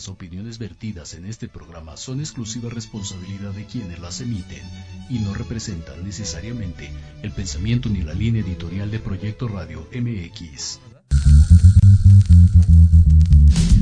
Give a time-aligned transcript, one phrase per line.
[0.00, 4.62] Las opiniones vertidas en este programa son exclusiva responsabilidad de quienes las emiten
[5.10, 6.90] y no representan necesariamente
[7.22, 10.80] el pensamiento ni la línea editorial de Proyecto Radio MX.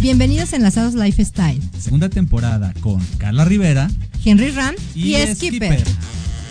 [0.01, 1.63] Bienvenidos a Enlazados Lifestyle.
[1.79, 3.89] Segunda temporada con Carla Rivera
[4.25, 5.85] Henry Ram y, y Skipper.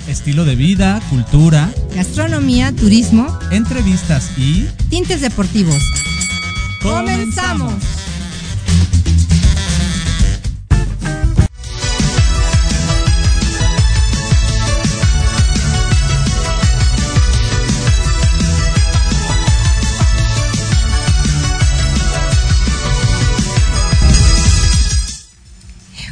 [0.07, 5.83] Estilo de vida, cultura, Gastronomía, turismo, entrevistas y tintes deportivos.
[6.81, 7.73] ¡Comenzamos!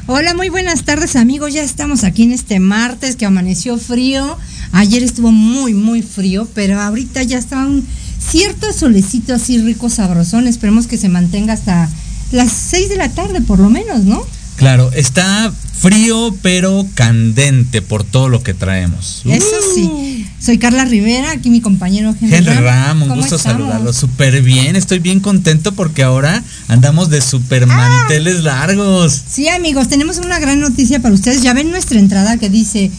[0.07, 1.51] Hola, muy buenas tardes amigos.
[1.51, 4.37] Ya estamos aquí en este martes que amaneció frío.
[4.71, 7.83] Ayer estuvo muy, muy frío, pero ahorita ya está un
[8.19, 10.45] cierto solecito así rico, sabrosón.
[10.45, 11.89] Esperemos que se mantenga hasta
[12.31, 14.23] las 6 de la tarde por lo menos, ¿no?
[14.57, 19.21] Claro, está frío pero candente por todo lo que traemos.
[19.25, 20.25] Eso sí.
[20.39, 23.57] Soy Carla Rivera, aquí mi compañero Henry, Henry Ram, un ¿Cómo gusto estamos?
[23.59, 23.93] saludarlo.
[23.93, 29.21] Súper bien, estoy bien contento porque ahora andamos de super manteles largos.
[29.29, 31.41] Sí, amigos, tenemos una gran noticia para ustedes.
[31.41, 32.91] Ya ven nuestra entrada que dice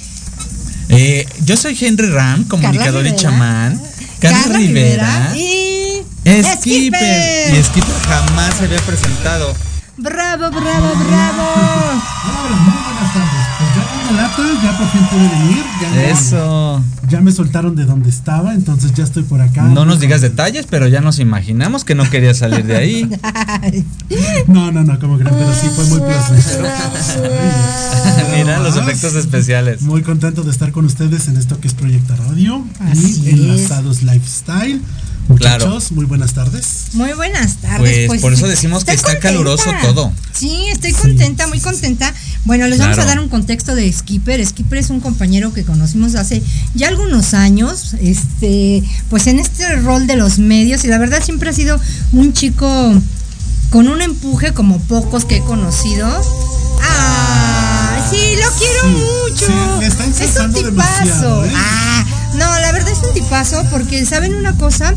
[0.88, 3.16] Eh, yo soy Henry Ram, comunicador y Rivera.
[3.22, 3.80] chamán.
[4.20, 6.02] Carla, Rivera, y
[6.42, 7.54] Skipper.
[7.54, 9.54] Y Skipper jamás se había presentado.
[9.98, 11.42] Bravo, bravo, bravo.
[12.26, 13.46] Hola, muy buenas tardes.
[13.58, 15.64] Pues ya una lata, ya por fin pude venir.
[15.80, 16.84] Ya me, Eso.
[17.08, 19.62] ya me soltaron de donde estaba, entonces ya estoy por acá.
[19.62, 23.10] No nos digas detalles, pero ya nos imaginamos que no querías salir de ahí.
[24.48, 26.68] No, no, no, como creen, pero sí fue muy placentero.
[28.36, 29.82] Mira los efectos especiales.
[29.82, 33.34] Muy contento de estar con ustedes en esto que es Proyecto Radio Así y es.
[33.34, 34.02] Enlazados
[35.28, 35.38] Lifestyle.
[35.38, 35.66] Claro.
[35.66, 36.66] Muchachos, muy buenas tardes.
[36.92, 38.06] Muy buenas tardes.
[38.06, 40.12] Pues, por eso decimos que está caluroso todo.
[40.32, 42.12] Sí, estoy contenta, muy contenta.
[42.44, 44.44] Bueno, les vamos a dar un contexto de Skipper.
[44.46, 46.42] Skipper es un compañero que conocimos hace
[46.74, 51.50] ya algunos años, este, pues en este rol de los medios y la verdad siempre
[51.50, 51.80] ha sido
[52.12, 52.94] un chico
[53.70, 56.06] con un empuje como pocos que he conocido.
[56.82, 58.88] Ah, sí, lo quiero Sí,
[59.30, 59.46] mucho.
[59.46, 60.70] sí, le está es un tipazo.
[60.70, 61.52] demasiado, ¿eh?
[61.54, 62.04] Ah,
[62.34, 64.94] no, la verdad es un tipazo porque saben una cosa,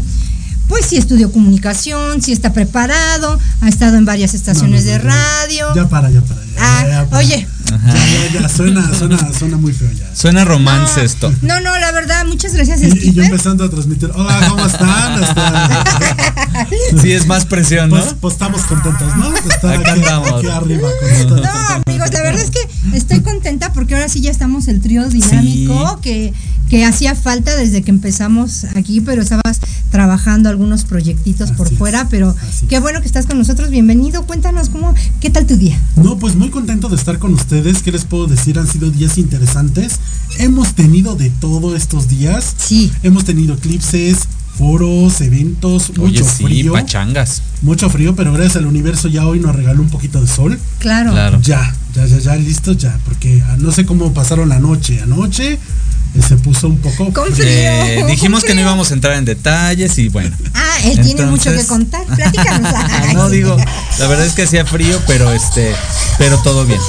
[0.68, 5.04] pues sí estudió comunicación, sí está preparado, ha estado en varias estaciones No, no, de
[5.04, 5.76] no, radio.
[5.76, 6.42] Ya para, ya para.
[6.42, 7.18] Ya, Ah, ya para.
[7.20, 10.16] oye, Ya, ya, ya, suena, suena, suena muy feo ya.
[10.16, 11.34] Suena romance no, esto.
[11.42, 15.24] No, no, la verdad, muchas gracias, Y, y yo empezando a transmitir, hola, ¿cómo están?
[15.24, 15.84] Hasta-
[17.02, 17.98] Sí, es más presión, ¿no?
[17.98, 19.36] Pues, pues estamos contentos, ¿no?
[19.36, 20.90] Estar Acá aquí, arriba
[21.28, 21.42] con.
[21.42, 21.50] No,
[21.88, 22.60] amigos, la verdad es que
[22.98, 26.34] estoy contenta porque ahora sí ya estamos el trío dinámico que,
[26.70, 29.60] que hacía falta desde que empezamos aquí, pero estabas
[29.92, 32.36] trabajando algunos proyectitos por es, fuera, pero
[32.68, 33.70] qué bueno que estás con nosotros.
[33.70, 35.80] Bienvenido, cuéntanos cómo, qué tal tu día.
[35.96, 37.59] No, pues muy contento de estar con ustedes.
[37.84, 38.58] ¿Qué les puedo decir?
[38.58, 40.00] Han sido días interesantes.
[40.38, 42.56] Hemos tenido de todo estos días.
[42.58, 42.92] Sí.
[43.04, 44.20] Hemos tenido eclipses,
[44.58, 46.74] foros, eventos, Oye, mucho sí, frío.
[46.74, 47.42] pachangas.
[47.62, 50.58] Mucho frío, pero gracias al universo ya hoy nos regaló un poquito de sol.
[50.80, 51.12] Claro.
[51.12, 51.42] Claro.
[51.42, 52.98] Ya, ya, ya, ya, listo, ya.
[53.04, 55.02] Porque ah, no sé cómo pasaron la noche.
[55.02, 55.60] Anoche eh,
[56.26, 57.12] se puso un poco.
[57.12, 57.46] Con frío.
[57.46, 60.36] Eh, con dijimos que no íbamos a entrar en detalles y bueno.
[60.54, 62.06] Ah, él tiene mucho que contar.
[62.16, 62.74] Platícanos.
[63.14, 63.58] No digo,
[64.00, 65.74] la verdad es que hacía frío, pero este,
[66.18, 66.80] pero todo bien.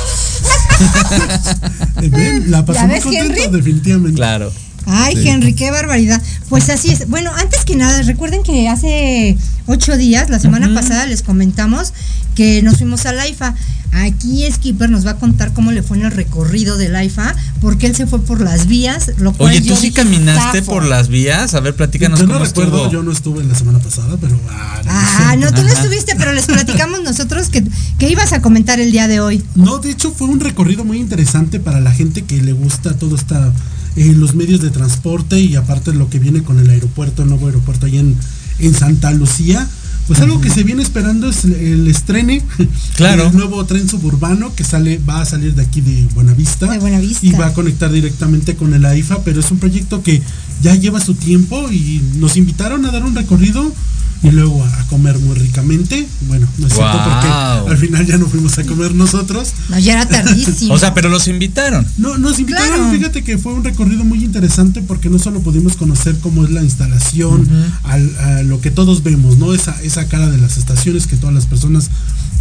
[2.10, 3.56] Ven, la pasé ¿Ya muy contento, Henry?
[3.56, 4.16] definitivamente.
[4.16, 4.52] Claro.
[4.86, 5.28] Ay, Sí.
[5.28, 6.20] Henry, qué barbaridad.
[6.48, 7.08] Pues así es.
[7.08, 9.36] Bueno, antes que nada, recuerden que hace
[9.66, 11.92] ocho días, la semana pasada, les comentamos
[12.34, 13.54] que nos fuimos a la IFA.
[13.92, 17.34] Aquí Skipper nos va a contar cómo le fue en el recorrido de la IFA,
[17.60, 20.84] porque él se fue por las vías, lo cual Oye, yo ¿tú sí caminaste por
[20.84, 21.54] las vías?
[21.54, 22.92] A ver, platícanos Yo no cómo recuerdo, estuvo.
[22.92, 24.38] yo no estuve la semana pasada, pero.
[24.48, 27.64] Ah, no, Ah, no, tú no estuviste, pero les platicamos nosotros que,
[27.98, 29.42] que ibas a comentar el día de hoy.
[29.56, 33.16] No, de hecho fue un recorrido muy interesante para la gente que le gusta todo
[33.16, 33.52] esta
[33.96, 37.46] eh, los medios de transporte y aparte lo que viene con el aeropuerto, el nuevo
[37.46, 38.16] aeropuerto ahí en,
[38.58, 39.68] en Santa Lucía.
[40.10, 42.42] Pues algo que se viene esperando es el, el estrene
[42.96, 43.26] Claro.
[43.26, 46.66] del nuevo tren suburbano que sale, va a salir de aquí de Buenavista.
[46.66, 47.24] De Buenavista.
[47.24, 50.20] Y va a conectar directamente con el AIFA, pero es un proyecto que
[50.62, 53.72] ya lleva su tiempo y nos invitaron a dar un recorrido
[54.22, 56.06] y luego a, comer muy ricamente.
[56.28, 59.52] Bueno, no es cierto porque al final ya no fuimos a comer nosotros.
[59.70, 60.74] No, ya era tardísimo.
[60.74, 61.86] O sea, pero los invitaron.
[61.96, 62.90] No, nos invitaron, Claro.
[62.92, 66.62] fíjate que fue un recorrido muy interesante porque no solo pudimos conocer cómo es la
[66.62, 67.48] instalación,
[67.84, 69.54] al- a lo que todos vemos, ¿no?
[69.54, 71.90] Esa, esa cara de las estaciones que todas las personas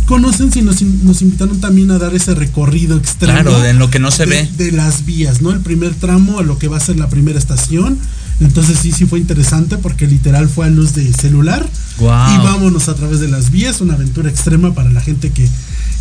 [0.06, 0.72] conocen, sino
[1.04, 3.42] nos, invitaron también a dar ese recorrido extremo.
[3.42, 4.50] Claro, en lo que no se de, ve.
[4.58, 5.52] De las vías, ¿no?
[5.52, 7.98] El primer tramo a lo que va a ser la primera estación.
[8.40, 11.68] Entonces sí, sí fue interesante porque literal fue a luz de celular.
[12.00, 15.48] Y vámonos a través de las vías, una aventura extrema para la gente que,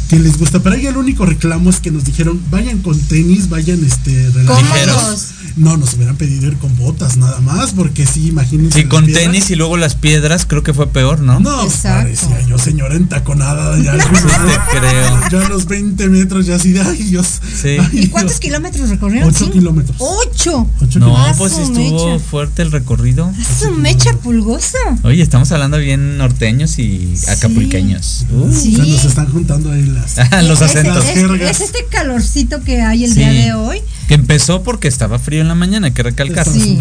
[0.08, 0.60] que les gusta.
[0.60, 5.28] Pero ahí el único reclamo es que nos dijeron, vayan con tenis, vayan este relajados.
[5.56, 8.82] No, nos hubieran pedido ir con botas nada más, porque sí, imagínense.
[8.82, 9.24] Sí, con piedras.
[9.24, 11.40] tenis y luego las piedras, creo que fue peor, ¿no?
[11.40, 12.02] No, Exacto.
[12.04, 15.18] parecía yo señora entaconada ya, al te creo.
[15.30, 17.26] Yo a los 20 metros ya así de, ay Dios.
[17.60, 17.76] Sí.
[17.80, 18.40] ay, ¿Y cuántos Dios".
[18.40, 19.28] kilómetros recorrieron?
[19.28, 19.50] Ocho Sí.
[19.50, 19.96] kilómetros.
[20.00, 20.70] ¡Ocho!
[20.80, 21.36] Ocho No, kilómetros.
[21.38, 22.24] pues sí Ah, estuvo mecha.
[22.24, 23.26] fuerte el recorrido.
[23.26, 24.78] ¡A su mecha pulgosa!
[25.02, 28.26] Oye, estamos hablando bien norteños y acapulqueños.
[28.30, 28.52] Uh.
[28.52, 28.76] Sí.
[28.76, 30.44] Se nos están juntando ahí las.
[30.44, 31.04] Los Es- acentos.
[31.06, 33.18] Es, este calorcito que hay el Sí.
[33.20, 33.80] día de hoy.
[34.08, 36.46] Que empezó porque estaba frío en la mañana, hay que recalcar.
[36.48, 36.80] Sí.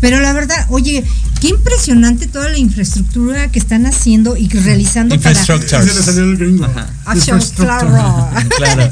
[0.00, 1.02] Pero la verdad, oye,
[1.40, 5.40] qué impresionante toda la infraestructura que están haciendo y realizando para...
[5.40, 6.66] El gringo.
[6.76, 7.66] Ah, Infrastructure.
[7.88, 8.28] claro.
[8.58, 8.90] Claro.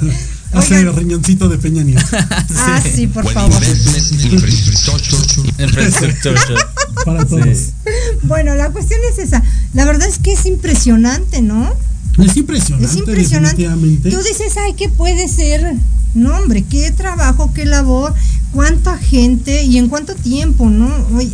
[0.55, 0.97] Hace Oigan.
[0.97, 2.03] riñoncito de Peña Nieto.
[2.57, 3.61] Ah, sí, por favor.
[7.05, 7.59] Para todos.
[8.23, 9.43] Bueno, la cuestión es esa.
[9.75, 11.75] La verdad es que es impresionante, ¿no?
[12.19, 12.87] Es impresionante.
[12.93, 13.57] Es impresionante.
[14.11, 15.75] Tú dices, ay, ¿qué puede ser?
[16.15, 18.15] No, hombre, qué trabajo, qué labor,
[18.53, 20.91] cuánta gente y en cuánto tiempo, ¿no?
[21.17, 21.31] Oye,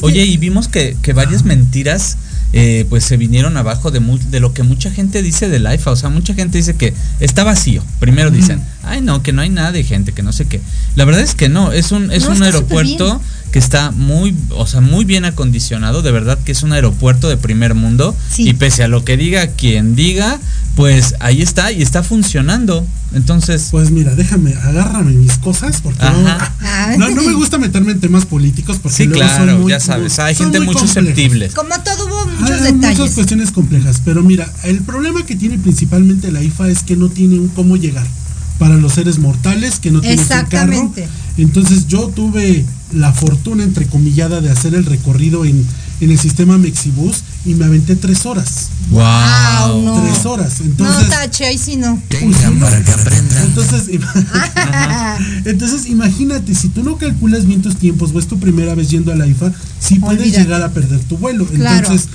[0.00, 2.16] Oye, y vimos que, que varias mentiras
[2.54, 5.90] eh, pues se vinieron abajo de, mu- de lo que mucha gente dice del AIFA.
[5.90, 7.82] O sea, mucha gente dice que está vacío.
[7.98, 10.60] Primero dicen, ay no, que no hay nada de gente, que no sé qué.
[10.96, 13.20] La verdad es que no, es un, es No, un aeropuerto
[13.52, 16.02] que está muy, o sea, muy bien acondicionado.
[16.02, 18.16] De verdad que es un aeropuerto de primer mundo.
[18.30, 18.48] Sí.
[18.48, 20.40] Y pese a lo que diga quien diga,
[20.74, 22.84] pues ahí está y está funcionando.
[23.14, 28.00] Entonces, Pues mira, déjame, agárrame mis cosas porque no, no, no me gusta meterme en
[28.00, 31.50] temas políticos porque sí, luego son claro, muy- ya sabes, hay gente muy susceptible.
[31.50, 33.14] como todo hubo Hay- muchos hay muchas detalles.
[33.14, 37.38] cuestiones complejas, pero mira, el problema que tiene principalmente la IFA es que no tiene
[37.38, 38.06] un cómo llegar
[38.58, 40.92] para los seres mortales que no tienen un carro.
[41.36, 45.66] Entonces yo tuve la fortuna entrecomillada de hacer el recorrido en,
[46.00, 48.68] en el sistema Mexibus y me aventé tres horas.
[48.90, 50.02] Wow, no.
[50.02, 50.60] Tres horas.
[50.60, 52.00] No, Entonces, tache, ahí sí no.
[52.08, 53.44] Tengan para que aprendan.
[53.44, 53.88] Entonces,
[55.44, 59.12] entonces, imagínate, si tú no calculas bien tus tiempos o es tu primera vez yendo
[59.12, 60.42] a la IFA, sí puedes Olvídate.
[60.42, 61.46] llegar a perder tu vuelo.
[61.46, 61.78] Claro.
[61.78, 62.08] Entonces,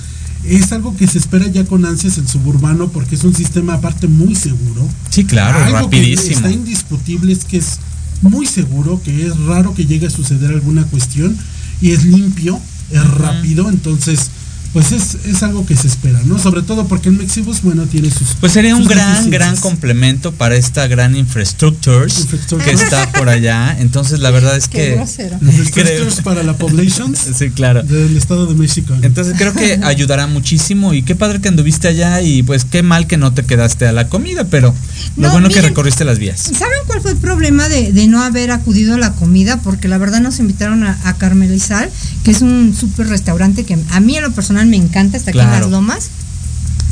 [0.44, 4.06] es algo que se espera ya con ansias el suburbano porque es un sistema aparte
[4.06, 4.88] muy seguro.
[5.10, 6.36] Sí, claro, algo que rapidísimo.
[6.36, 7.78] está indiscutible es que es
[8.22, 11.36] muy seguro, que es raro que llegue a suceder alguna cuestión
[11.80, 14.30] y es limpio, es rápido, entonces
[14.72, 16.38] pues es, es algo que se espera, ¿no?
[16.38, 18.28] Sobre todo porque el Mexibus, bueno, tiene sus...
[18.40, 19.30] Pues sería un gran, deficiencias.
[19.30, 22.64] gran complemento para esta gran infrastructures Infrastructure.
[22.64, 23.76] que está por allá.
[23.80, 25.36] Entonces, la verdad es Qué que.
[25.40, 27.82] Infrastructures para la poblations Sí, claro.
[27.82, 28.94] del estado de México.
[29.02, 33.06] Entonces creo que ayudará muchísimo y qué padre que anduviste allá y pues qué mal
[33.06, 34.74] que no te quedaste a la comida, pero
[35.16, 36.40] lo No, bueno que recorriste las vías.
[36.40, 39.60] ¿Saben cuál fue el problema de, de no haber acudido a la comida?
[39.62, 41.90] Porque la verdad nos invitaron a, a Carmelizal,
[42.24, 45.40] que es un súper restaurante que a mí en lo personal me encanta, está aquí
[45.40, 46.10] en las lomas.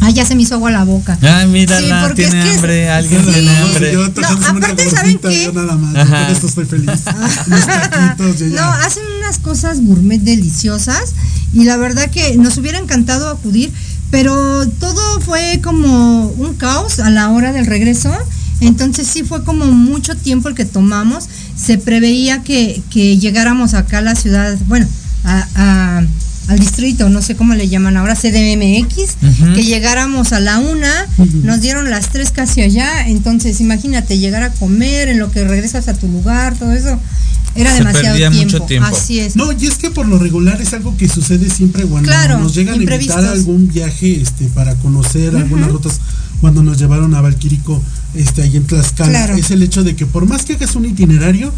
[0.00, 1.18] Ah, ya se me hizo agua la boca.
[1.22, 3.32] Ay, mírala, Sí, porque tiene es que es- hambre, alguien Sí.
[3.32, 3.92] tiene hambre.
[3.94, 5.44] yo No, aparte, ¿saben qué?
[5.44, 6.24] yo nada más, yo Ajá.
[6.26, 7.00] con esto estoy feliz.
[7.50, 8.60] Taquitos, yo ya.
[8.60, 11.14] No, hacen unas cosas gourmet deliciosas
[11.54, 13.72] y la verdad que nos hubiera encantado acudir,
[14.10, 18.14] pero todo fue como un caos a la hora del regreso.
[18.60, 21.24] Entonces sí fue como mucho tiempo el que tomamos.
[21.56, 24.86] Se preveía que, que llegáramos acá a la ciudad, bueno,
[25.24, 26.02] a- a-
[26.48, 29.16] al distrito, no sé cómo le llaman ahora, CDMX,
[29.54, 31.06] que llegáramos a la una,
[31.42, 35.88] nos dieron las tres casi allá, entonces imagínate llegar a comer en lo que regresas
[35.88, 36.98] a tu lugar, todo eso,
[37.56, 38.38] era Se demasiado tiempo.
[38.38, 38.88] mucho tiempo.
[38.94, 39.34] Así es.
[39.34, 42.54] No, y es que por lo regular es algo que sucede siempre cuando Claro, nos
[42.54, 46.00] llegan a invitar a algún viaje este, para conocer algunas rutas.
[46.42, 47.82] Cuando nos llevaron a Valquirico,
[48.14, 49.36] este, ahí en Tlaxcala, Claro.
[49.36, 51.50] es el hecho de que por más que hagas un itinerario,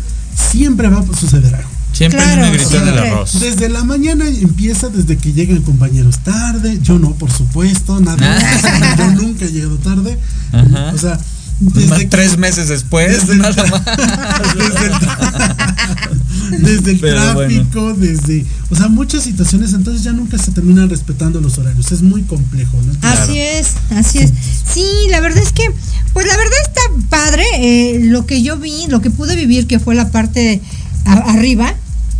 [0.53, 1.69] siempre va a suceder algo.
[1.99, 3.11] Siempre Claro, hay un negrito en el siempre.
[3.11, 3.41] arroz.
[3.41, 8.97] Desde la mañana empieza desde que llegan compañeros tarde, yo no, por supuesto, nada.
[8.97, 10.17] Yo nunca he llegado tarde.
[10.53, 10.93] Ajá.
[10.95, 11.19] O sea,
[11.61, 13.83] Más desde que- tres meses después, desde el, nada más.
[14.55, 14.93] desde el
[16.63, 21.91] desde tráfico, desde, o sea, muchas situaciones, entonces ya nunca se terminan respetando los horarios,
[21.93, 23.09] es muy complejo, ¿no?
[23.09, 24.33] Así es, así es.
[24.73, 25.65] Sí, la verdad es que,
[26.13, 27.45] pues la verdad está padre.
[27.59, 30.61] eh, lo que yo vi, lo que pude vivir, que fue la parte
[31.05, 31.75] a- arriba,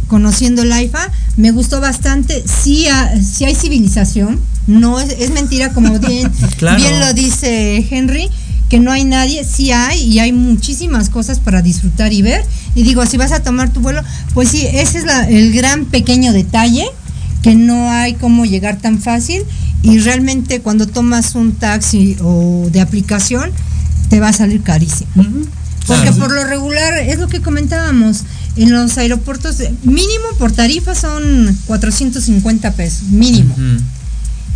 [0.09, 2.43] conociendo el AIFA, me gustó bastante.
[2.47, 2.87] Sí,
[3.23, 6.79] sí hay civilización, no es, es mentira, como bien, Claro.
[6.79, 8.29] bien lo dice Henry,
[8.69, 12.45] que no hay nadie, sí hay, y hay muchísimas cosas para disfrutar y ver.
[12.75, 14.03] Y digo, si vas a tomar tu vuelo,
[14.35, 16.85] pues sí, ese es la- el gran pequeño detalle
[17.43, 19.43] que no hay cómo llegar tan fácil
[19.83, 23.51] y realmente cuando tomas un taxi o de aplicación
[24.11, 25.09] te va a salir carísimo.
[25.87, 26.17] Porque Claro.
[26.19, 28.25] por lo regular es lo que comentábamos,
[28.59, 33.55] en los aeropuertos, mínimo por tarifa son 450 pesos, mínimo.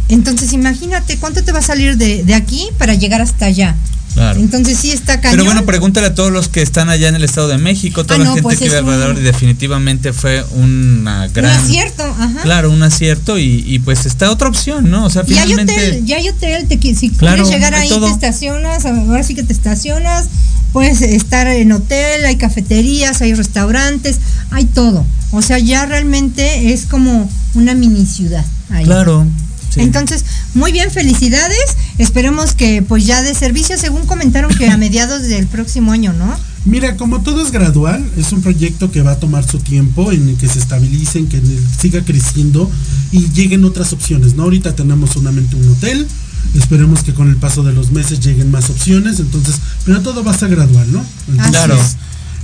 [0.09, 3.77] Entonces imagínate cuánto te va a salir de, de aquí para llegar hasta allá.
[4.15, 4.39] Claro.
[4.41, 5.33] Entonces sí está cañón.
[5.39, 8.17] Pero bueno, pregúntale a todos los que están allá en el Estado de México, toda
[8.17, 11.59] Ah, la no, gente pues que vive un- alrededor y definitivamente fue una Un gran...
[11.65, 12.43] acierto, ajá.
[12.43, 15.07] Claro, un acierto y, y pues está otra opción, ¿no?
[15.07, 15.73] O sea, Y hay finalmente...
[15.73, 18.07] hotel, ya hay hotel, te, si Claro, quieres llegar ahí todo.
[18.07, 20.27] te estacionas, ahora sí que te estacionas,
[20.73, 24.19] puedes estar en hotel, hay cafeterías, hay restaurantes,
[24.51, 25.07] hay todo.
[25.31, 28.85] O sea, ya realmente es como una mini ciudad ahí.
[28.85, 29.27] Claro.
[29.73, 29.81] Sí.
[29.81, 30.25] Entonces,
[30.55, 31.77] muy bien, felicidades.
[31.99, 36.37] Esperemos que pues ya de servicio, según comentaron que a mediados del próximo año, ¿no?
[36.65, 40.29] Mira, como todo es gradual, es un proyecto que va a tomar su tiempo en
[40.29, 41.43] el que se estabilicen, que
[41.81, 42.71] siga creciendo
[43.11, 44.45] y lleguen otras opciones, ¿no?
[44.45, 46.07] Ahorita tenemos solamente un hotel,
[46.55, 50.31] esperemos que con el paso de los meses lleguen más opciones, entonces, pero todo va
[50.31, 51.05] a ser gradual, ¿no?
[51.29, 51.79] Entonces, Claro.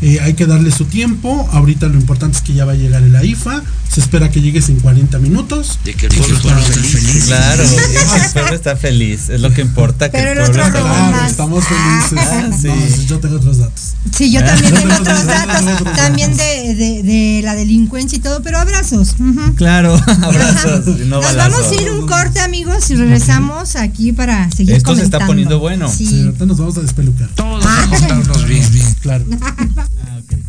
[0.01, 3.03] Eh, hay que darle su tiempo, ahorita lo importante es que ya va a llegar
[3.03, 3.63] el AIFA,
[3.93, 5.79] se espera que llegues en 40 minutos.
[5.85, 7.25] De que el pueblo está feliz.
[7.27, 10.11] Claro, el pueblo está feliz, es lo que importa.
[10.11, 10.81] Que Pero el pueblo está.
[10.81, 11.31] Claro, más.
[11.31, 12.29] estamos felices.
[12.31, 12.69] Ah, sí.
[12.69, 13.95] No, sí, yo tengo otros datos.
[14.15, 18.59] Sí, yo también tengo Otros datos, también de, de, de la delincuencia y todo, pero
[18.59, 19.17] abrazos.
[19.57, 21.53] Claro, abrazos, no Nos balazos.
[21.53, 25.59] vamos a ir un corte, amigos, y regresamos aquí para seguir Esto se está poniendo
[25.59, 25.91] bueno.
[25.91, 26.07] Sí.
[26.07, 27.29] Sí, ahorita nos vamos a despelucar.
[27.35, 28.95] Todos a juntarnos bien, bien.
[29.01, 29.25] Claro.
[29.97, 30.48] Ah, ok.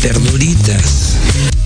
[0.00, 1.59] Ternuritas.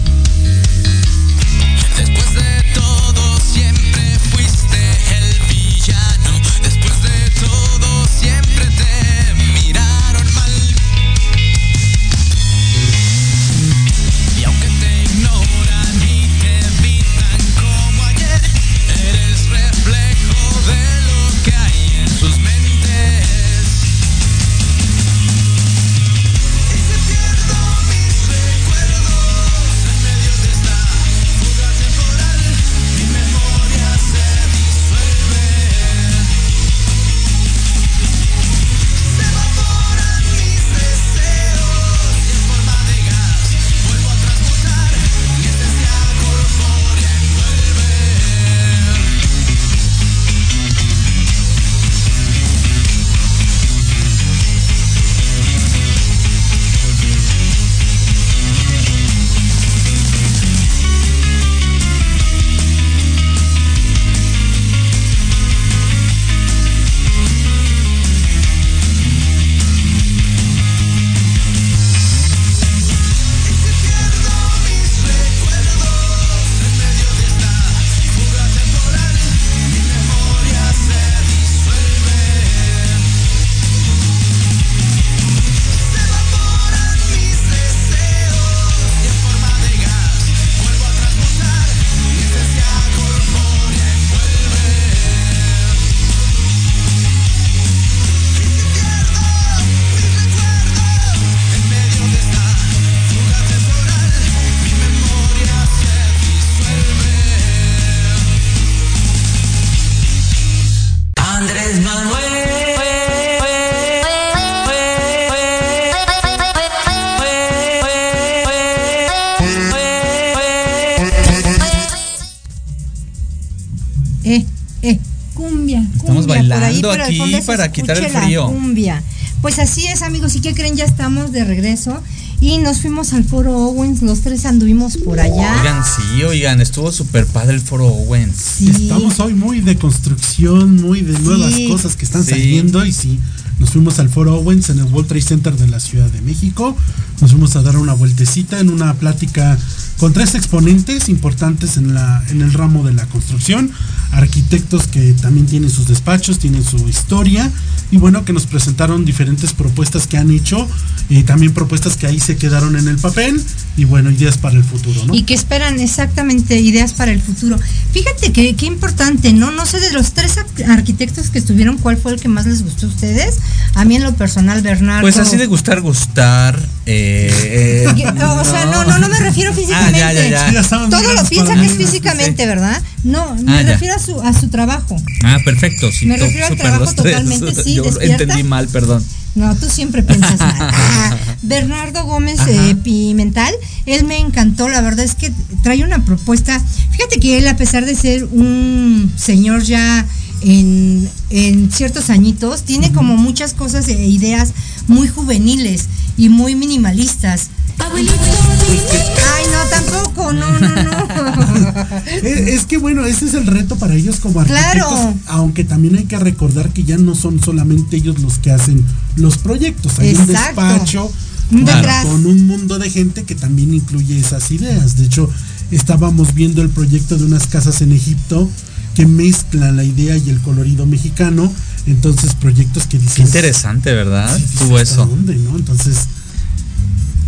[126.77, 128.47] Ahí bailando el aquí para quitar el escuche la frío.
[128.47, 129.03] Cumbia.
[129.43, 130.35] Pues así es, amigos.
[130.37, 130.77] ¿Y qué creen?
[130.77, 132.03] Ya estamos de regreso.
[132.41, 134.03] Y nos fuimos al Foro Owens.
[134.03, 135.57] Los tres anduvimos por allá.
[135.61, 138.37] Oigan, sí, oigan, estuvo súper padre el foro Owens.
[138.37, 138.69] Sí.
[138.69, 141.69] Estamos hoy muy de construcción, muy de nuevas Sí.
[141.69, 142.31] cosas que están Sí.
[142.31, 143.19] saliendo y sí,
[143.59, 146.77] nos fuimos al Foro Owens en el World Trade Center de la Ciudad de México.
[147.21, 149.57] Nos fuimos a dar una vueltecita en una plática
[149.99, 153.71] con tres exponentes importantes en, la, en el ramo de la construcción,
[154.13, 157.51] arquitectos que también tienen sus despachos, tienen su historia
[157.91, 160.69] y bueno, que nos presentaron diferentes propuestas que han hecho
[161.09, 163.43] y también propuestas que ahí se quedaron en el papel
[163.77, 165.15] y bueno, ideas para el futuro, ¿no?
[165.15, 167.59] Y que esperan exactamente ideas para el futuro.
[167.93, 169.51] Fíjate que qué importante, ¿no?
[169.51, 172.63] No sé de los tres ar- arquitectos que estuvieron, ¿cuál fue el que más les
[172.63, 173.37] gustó a ustedes?
[173.75, 175.03] A mí en lo personal, Bernardo.
[175.03, 176.59] Pues así de gustar, gustar.
[176.87, 179.84] eh, eh, O sea, no, no, no me refiero físicamente.
[179.87, 180.13] Ah, ya,
[180.53, 182.83] ya, Todo lo piensa que es físicamente, ¿verdad?
[183.03, 184.97] No, me Ah, refiero a su, a su trabajo.
[185.23, 185.91] Ah, perfecto.
[185.93, 186.97] Sí, Me refiero al trabajo tres.
[186.97, 188.23] totalmente, sí, Yo despierta.
[188.25, 189.05] entendí mal, perdón.
[189.35, 190.55] No, tú siempre piensas mal.
[190.73, 193.53] Ah, Bernardo Gómez eh, Pimental,
[193.87, 196.61] él me encantó, la verdad es que trae una propuesta.
[196.93, 200.07] Fíjate que él, a pesar de ser un señor ya
[200.43, 204.51] en, en ciertos añitos, tiene como muchas cosas e ideas
[204.89, 207.49] muy juveniles y muy minimalistas.
[207.81, 210.95] Ay, no, tampoco, no, no, no.
[212.23, 215.15] Es, es que bueno, ese es el reto para ellos como arquitectos, Claro.
[215.27, 218.85] aunque también hay que recordar que ya no son solamente ellos los que hacen
[219.17, 220.63] los proyectos, hay un Exacto.
[220.63, 221.13] despacho
[221.53, 224.97] Un con- un mundo de gente que también incluye esas ideas.
[224.97, 225.29] De hecho,
[225.71, 228.49] estábamos viendo el proyecto de unas casas en Egipto
[228.95, 231.53] que mezclan la idea y el colorido mexicano,
[231.87, 234.37] entonces proyectos que dices Qué interesante, ¿verdad?
[234.37, 235.07] sí, Tuvo ¿hasta eso.
[235.07, 235.57] dónde, no?
[235.57, 235.97] Entonces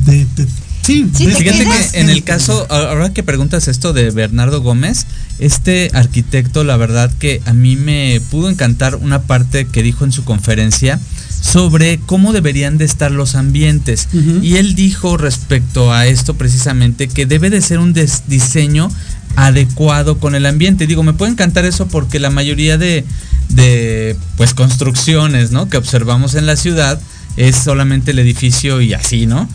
[0.07, 0.47] de, de-
[0.83, 5.07] sí, Sí, Fíjate que en el caso, ahora que preguntas esto de Bernardo Gómez,
[5.39, 10.13] este arquitecto, la verdad que a mí me pudo encantar una parte que dijo en
[10.13, 10.99] su conferencia
[11.41, 14.09] sobre cómo deberían de estar los ambientes.
[14.43, 17.93] Y él dijo respecto a esto precisamente que debe de ser un
[18.27, 18.89] diseño
[19.37, 20.87] adecuado con el ambiente.
[20.87, 23.05] Digo, me puede encantar eso porque la mayoría de,
[23.51, 25.69] de pues construcciones, ¿no?
[25.69, 26.99] que observamos en la ciudad
[27.37, 29.49] es solamente el edificio y así, ¿no?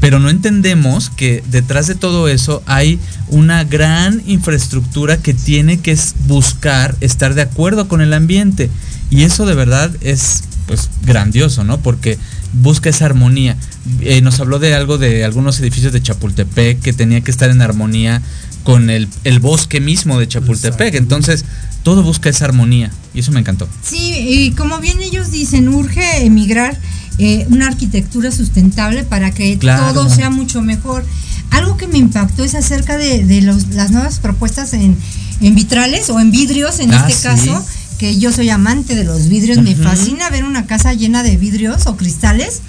[0.00, 2.98] Pero no entendemos que detrás de todo eso hay
[3.28, 5.96] una gran infraestructura que tiene que
[6.26, 8.70] buscar estar de acuerdo con el ambiente.
[9.10, 11.78] Y eso de verdad es pues grandioso, ¿no?
[11.78, 12.18] Porque
[12.52, 13.56] busca esa armonía.
[14.00, 17.62] Eh, nos habló de algo de algunos edificios de Chapultepec que tenía que estar en
[17.62, 18.20] armonía
[18.64, 20.94] con el, el bosque mismo de Chapultepec.
[20.94, 21.46] Entonces,
[21.82, 22.90] todo busca esa armonía.
[23.14, 23.66] Y eso me encantó.
[23.82, 26.78] Sí, y como bien ellos dicen, urge emigrar
[27.18, 29.92] eh, una arquitectura sustentable para que Claro.
[29.92, 31.04] todo sea mucho mejor.
[31.50, 34.96] Algo que me impactó es acerca de, de los- las nuevas propuestas en,
[35.40, 37.22] en vitrales o en vidrios, en Ah, este sí.
[37.48, 37.64] caso,
[37.98, 41.86] que yo soy amante de los vidrios, me fascina ver una casa llena de vidrios
[41.86, 42.60] o cristales.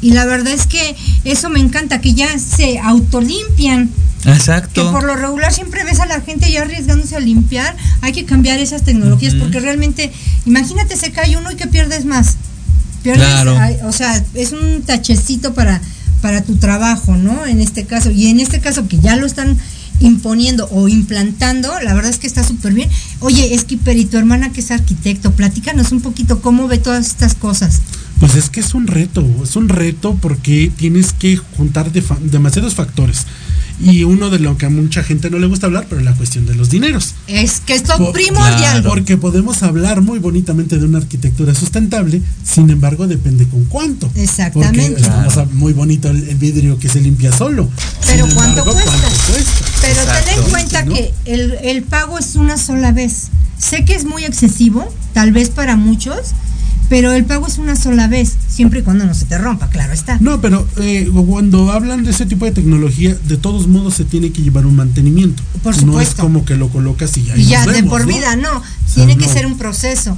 [0.00, 3.90] Y la verdad es que eso me encanta, que ya se autolimpian.
[4.22, 4.90] Que Exacto.
[4.92, 7.76] por lo regular siempre ves a la gente ya arriesgándose a limpiar.
[8.00, 10.12] Hay que cambiar esas tecnologías porque realmente,
[10.46, 12.36] imagínate, se cae uno y que pierdes más.
[13.14, 13.88] Pierdes, Claro.
[13.88, 15.80] o sea, es un tachecito para,
[16.20, 17.46] para tu trabajo, ¿no?
[17.46, 18.10] En este caso.
[18.10, 19.56] Y en este caso que ya lo están
[20.00, 22.88] imponiendo o implantando, la verdad es que está súper bien.
[23.20, 27.34] Oye, Skipper, y tu hermana que es arquitecto, platícanos un poquito cómo ve todas estas
[27.34, 27.80] cosas.
[28.20, 32.18] Pues es que es un reto, es un reto porque tienes que juntar de fa-
[32.20, 33.26] demasiados factores.
[33.80, 36.46] Y uno de lo que a mucha gente no le gusta hablar, pero la cuestión
[36.46, 37.14] de los dineros.
[37.28, 38.56] Es que esto Po- primordial.
[38.58, 38.88] Claro.
[38.90, 44.10] Porque podemos hablar muy bonitamente de una arquitectura sustentable, sin embargo depende con cuánto.
[44.16, 44.80] Exactamente.
[44.88, 47.68] Porque estamos a- muy bonito el, el vidrio que se limpia solo.
[48.06, 49.08] Pero Sin ¿cuánto embargo, cuesta?
[49.30, 49.64] cuesta?
[49.80, 50.94] Pero ten en cuenta ¿no?
[50.94, 53.28] que el, el pago es una sola vez.
[53.58, 56.18] Sé que es muy excesivo, tal vez para muchos,
[56.88, 59.92] pero el pago es una sola vez, siempre y cuando no se te rompa, claro
[59.92, 60.18] está.
[60.20, 64.32] No, pero eh, cuando hablan de ese tipo de tecnología, de todos modos se tiene
[64.32, 65.42] que llevar un mantenimiento.
[65.62, 66.22] Por No es supuesto.
[66.22, 67.36] como que lo colocas y ya.
[67.36, 68.06] y ya de por ¿no?
[68.08, 69.32] vida, no, sea, tiene que no.
[69.32, 70.16] ser un proceso.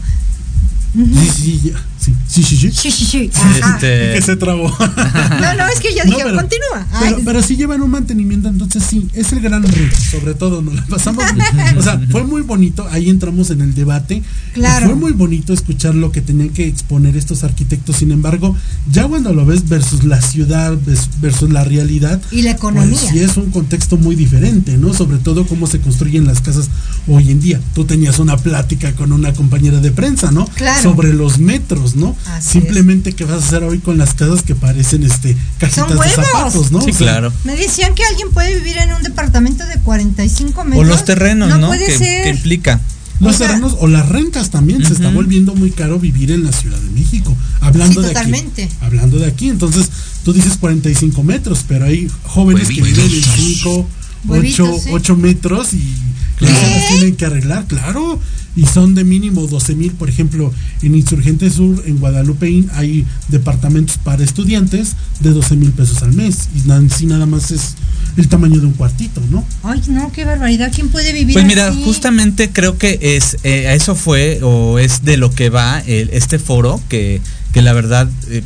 [0.94, 1.84] Sí, sí, ya.
[2.00, 2.56] Sí, sí, sí.
[2.56, 2.70] sí.
[2.72, 3.30] Sí, sí, sí.
[3.34, 3.74] ajá.
[3.74, 4.68] Este, Que se trabó.
[4.68, 6.86] No, no, es que yo No, dije, pero- continúa.
[7.00, 10.74] Pero, pero sí llevan un mantenimiento, entonces sí, es el gran reto, sobre todo, nos
[10.74, 11.78] la pasamos bien.
[11.78, 14.22] O sea, fue muy bonito, ahí entramos en el debate.
[14.54, 14.86] Claro.
[14.86, 18.56] Fue muy bonito escuchar lo que tenían que exponer estos arquitectos, sin embargo,
[18.90, 20.76] ya cuando lo ves versus la ciudad,
[21.20, 22.90] versus la realidad, y la economía.
[22.98, 24.94] pues sí es un contexto muy diferente, ¿no?
[24.94, 26.68] Sobre todo cómo se construyen las casas
[27.06, 27.60] hoy en día.
[27.74, 30.46] Tú tenías una plática con una compañera de prensa, ¿no?
[30.54, 30.79] Claro.
[30.82, 32.16] Sobre los metros, ¿no?
[32.26, 36.08] Así Simplemente qué vas a hacer hoy con las casas que parecen este cajitas de
[36.10, 36.80] zapatos, ¿no?
[36.80, 37.32] sí, O sea, claro.
[37.44, 40.80] Me decían que alguien puede vivir en un departamento de 45 metros.
[40.86, 41.68] O los terrenos, ¿no?
[41.68, 42.22] puede que, ser.
[42.24, 42.80] que implica.
[43.20, 46.42] Los O sea- terrenos o las rentas también se está volviendo muy caro vivir en
[46.44, 47.36] la Ciudad de México.
[47.60, 48.64] Hablando Sí, de totalmente.
[48.64, 48.74] aquí.
[48.80, 49.48] Hablando de aquí.
[49.50, 49.90] Entonces,
[50.24, 53.86] tú dices 45 metros, pero hay jóvenes que viven en 5, 8,
[54.26, 55.12] Huevitos, sí.
[55.12, 55.94] metros y
[56.40, 58.18] Los tienen que arreglar, claro.
[58.56, 63.96] Y son de mínimo 12 mil, por ejemplo, en Insurgente Sur, en Guadalupe, hay departamentos
[63.98, 66.48] para estudiantes de 12 mil pesos al mes.
[66.56, 67.74] Y así nada más es
[68.16, 69.44] el tamaño de un cuartito, ¿no?
[69.62, 70.72] Ay, no, qué barbaridad.
[70.74, 71.80] ¿Quién puede vivir Pues mira, así?
[71.84, 76.10] justamente creo que es eh, a eso fue o es de lo que va el-
[76.10, 77.20] este foro que,
[77.52, 78.42] que la verdad eh,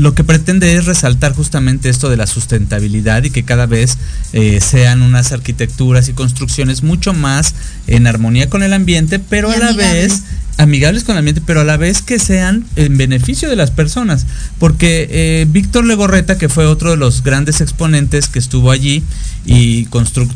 [0.00, 3.98] lo que pretende es resaltar justamente esto de la sustentabilidad y que cada vez
[4.32, 7.54] eh, sean unas arquitecturas y construcciones mucho más
[7.86, 10.10] en armonía con el ambiente, pero Y a la amigables.
[10.12, 10.22] vez
[10.56, 14.26] amigables con el ambiente, pero a la vez que sean en beneficio de las personas.
[14.58, 19.02] Porque eh, Víctor Legorreta, que fue otro de los grandes exponentes que estuvo allí
[19.46, 19.86] y,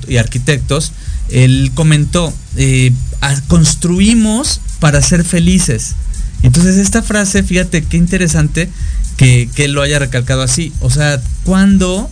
[0.08, 0.92] y arquitectos,
[1.30, 5.94] él comentó, eh, "Ah, construimos para ser felices.
[6.42, 8.68] Entonces esta frase, fíjate qué interesante
[9.16, 10.72] que, que lo haya recalcado así.
[10.80, 12.10] O sea, cuando...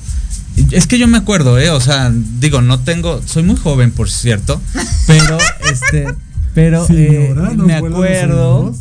[0.71, 1.71] Es que yo me acuerdo, ¿eh?
[1.71, 3.23] O sea, digo, no tengo...
[3.25, 4.61] Soy muy joven, por cierto,
[5.07, 5.38] pero
[5.73, 6.15] este...
[6.55, 8.75] Pero eh, me acuerdo...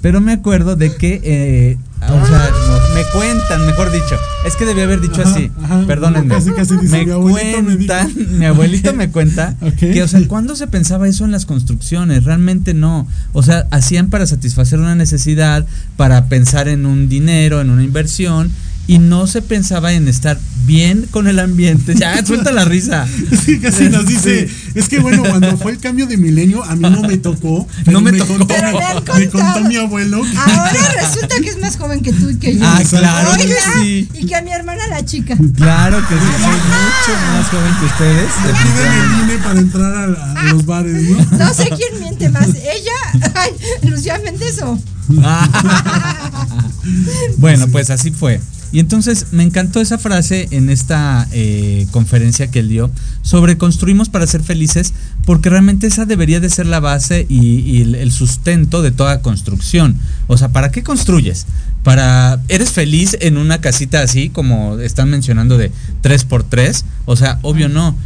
[0.00, 1.20] Pero me acuerdo de que...
[1.22, 2.50] eh, o sea,
[2.94, 4.16] me cuentan, mejor dicho.
[4.46, 5.50] Es que debí haber dicho Ajá, así.
[5.62, 6.34] ajá, Perdónenme.
[6.34, 7.86] casi, casi dice, me "Mi abuelito me dijo".
[7.94, 12.24] cuentan, mi abuelito me cuenta que, o sea, ¿cuándo se pensaba eso en las construcciones?
[12.24, 13.06] Realmente no.
[13.32, 18.50] O sea, hacían para satisfacer una necesidad, para pensar en un dinero, en una inversión,
[18.88, 21.94] y no se pensaba en estar bien con el ambiente.
[21.94, 23.06] Ya, suelta la risa.
[23.44, 26.88] Sí, casi nos dice, es que bueno, cuando fue el cambio de milenio, a mí
[26.88, 27.66] no me tocó.
[27.86, 28.38] No me tocó.
[28.38, 28.72] contó- Pero
[29.16, 30.22] me contó mi abuelo.
[30.36, 32.64] Ahora resulta que es más joven que tú y que yo.
[32.66, 34.08] Ah, claro que Oiga, sí.
[34.14, 35.36] Y que a mi hermana la chica.
[35.56, 38.30] Claro que sí, soy mucho más joven que ustedes.
[38.42, 41.38] Te piden el INE para entrar a, a los bares, ¿no?
[41.38, 42.48] No sé quién miente más.
[42.48, 43.50] Ella, ay,
[43.88, 44.78] Lucía Méndez o.
[47.38, 48.40] bueno, pues así fue.
[48.70, 52.90] Y entonces me encantó esa frase en esta eh, conferencia que él dio
[53.22, 54.92] sobre construimos para ser felices,
[55.24, 59.96] porque realmente esa debería de ser la base y, el, sustento de toda construcción.
[60.26, 61.46] O sea, ¿para qué construyes?
[61.82, 66.84] Para, ¿Eres feliz en una casita así como están mencionando de 3x3?
[67.06, 67.96] O sea, obvio no.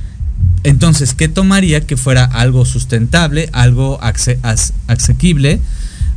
[0.62, 3.98] Entonces, ¿qué tomaría que fuera algo sustentable, algo
[4.86, 5.60] asequible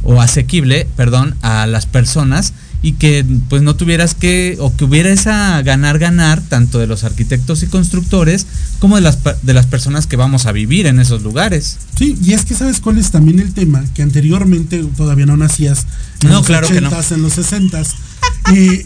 [0.05, 5.09] o asequible, perdón, a las personas y que pues no tuvieras que o que hubiera
[5.09, 8.45] esa ganar ganar tanto de los arquitectos y constructores
[8.79, 11.77] como de las de las personas que vamos a vivir en esos lugares.
[11.97, 15.87] Sí, y es que sabes cuál es también el tema, que anteriormente todavía no nacías
[16.21, 16.91] en No, los claro que no.
[16.91, 17.87] 80s, en los 60s.
[18.53, 18.85] eh,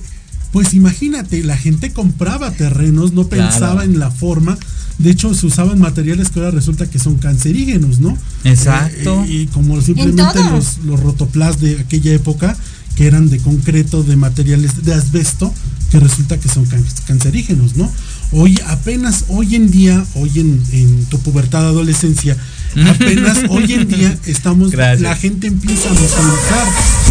[0.51, 3.49] pues imagínate, la gente compraba terrenos, no Claro.
[3.51, 4.57] pensaba en la forma.
[4.97, 8.17] De hecho, se usaban materiales que ahora resulta que son cancerígenos, ¿no?
[8.43, 9.23] Exacto.
[9.25, 12.57] Eh, y como simplemente los, los rotoplas de aquella época,
[12.95, 15.53] que eran de concreto, de materiales de asbesto,
[15.89, 17.89] que resulta que son can- cancerígenos, ¿no?
[18.31, 22.35] Hoy, apenas hoy en día, hoy en, en tu pubertad, adolescencia,
[22.89, 25.01] apenas hoy en día estamos, Gracias.
[25.01, 27.09] la gente empieza a mecanizar.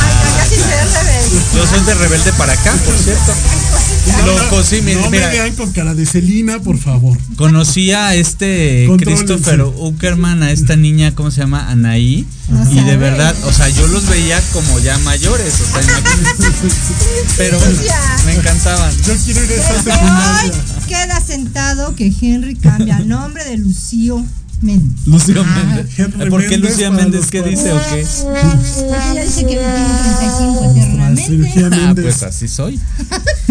[0.00, 1.40] Ay, casi se rebelde.
[1.54, 3.32] Yo soy de rebelde para acá, por cierto.
[4.26, 5.28] Loco, sí, mira, no mira.
[5.28, 7.16] me vean con cara de Celina, por favor.
[7.36, 9.24] Conocí a este Contrólense.
[9.24, 11.70] Christopher Uckerman, a esta niña, ¿cómo se llama?
[11.70, 12.26] Anaí.
[12.70, 16.02] Y de verdad, o sea, yo los veía como ya mayores, o sea.
[17.38, 17.78] Pero bueno,
[18.26, 18.92] me encantaban.
[19.06, 20.86] Yo quiero ir a esta Ay, secundaria.
[20.86, 24.24] queda sentado que Henry cambia nombre de Lucio
[24.64, 25.06] Méndez.
[25.06, 25.64] Lucio Ah.
[25.64, 25.98] Méndez.
[25.98, 28.04] Henry ¿Por qué Lucía Méndez qué dice o qué?
[28.14, 29.62] Porque ella dice que tiene
[30.02, 31.26] 35 La eternamente.
[31.26, 32.80] cirugía Ah, pues así soy.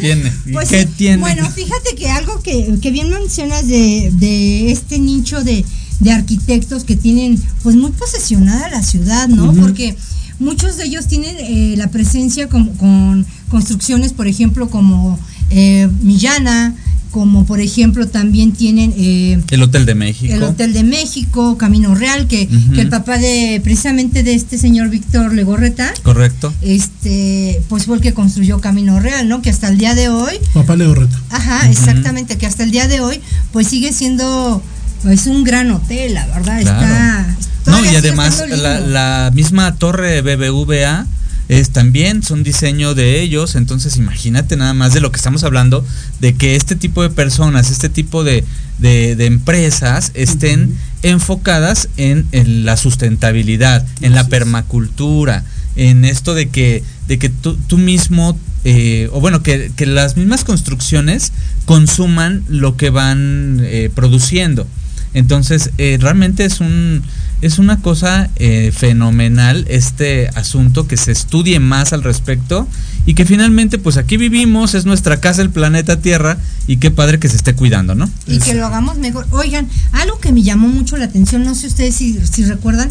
[0.00, 0.88] ¿Qué Pues ¿Qué sí.
[0.96, 1.18] tiene?
[1.18, 5.64] Bueno, fíjate que algo que, que bien mencionas de, de este nicho de,
[6.00, 9.52] de arquitectos que tienen pues muy posesionada la ciudad, ¿no?
[9.54, 9.96] Porque
[10.38, 15.18] muchos de ellos tienen eh, la presencia con, con construcciones, por ejemplo, como
[15.50, 16.74] eh, Millana,
[17.14, 20.34] como por ejemplo también tienen eh, el Hotel de México.
[20.34, 24.88] el Hotel de México, Camino Real, que, que el papá de precisamente de este señor
[24.90, 26.52] Víctor Legorreta, Correcto.
[26.60, 29.42] este, pues fue el que construyó Camino Real, ¿no?
[29.42, 31.16] Que hasta el día de hoy Papá Legorreta.
[31.30, 33.20] Ajá, exactamente, que hasta el día de hoy,
[33.52, 34.60] pues sigue siendo
[35.04, 36.80] pues un gran hotel, la verdad, Claro.
[36.82, 37.36] está.
[37.70, 38.42] No, y además
[38.88, 41.06] la misma torre BBVA
[41.48, 45.84] es también son diseño de ellos, entonces imagínate nada más de lo que estamos hablando,
[46.20, 48.44] de que este tipo de personas, este tipo de,
[48.78, 55.44] de- de empresas estén enfocadas en, en la sustentabilidad, en la permacultura,
[55.76, 60.16] en esto de que, de que tú, tú mismo, eh, o bueno, que, que las
[60.16, 61.32] mismas construcciones
[61.66, 64.66] consuman lo que van eh, produciendo.
[65.12, 67.02] Entonces, eh, realmente es un
[67.44, 72.66] es una cosa eh, fenomenal este asunto que se estudie más al respecto
[73.04, 77.18] y que finalmente pues aquí vivimos, es nuestra casa el planeta Tierra y qué padre
[77.18, 78.08] que se esté cuidando, ¿no?
[78.26, 79.26] Y que lo hagamos mejor.
[79.30, 82.88] Oigan, algo que me llamó mucho la atención, no sé ustedes si, si recuerdan,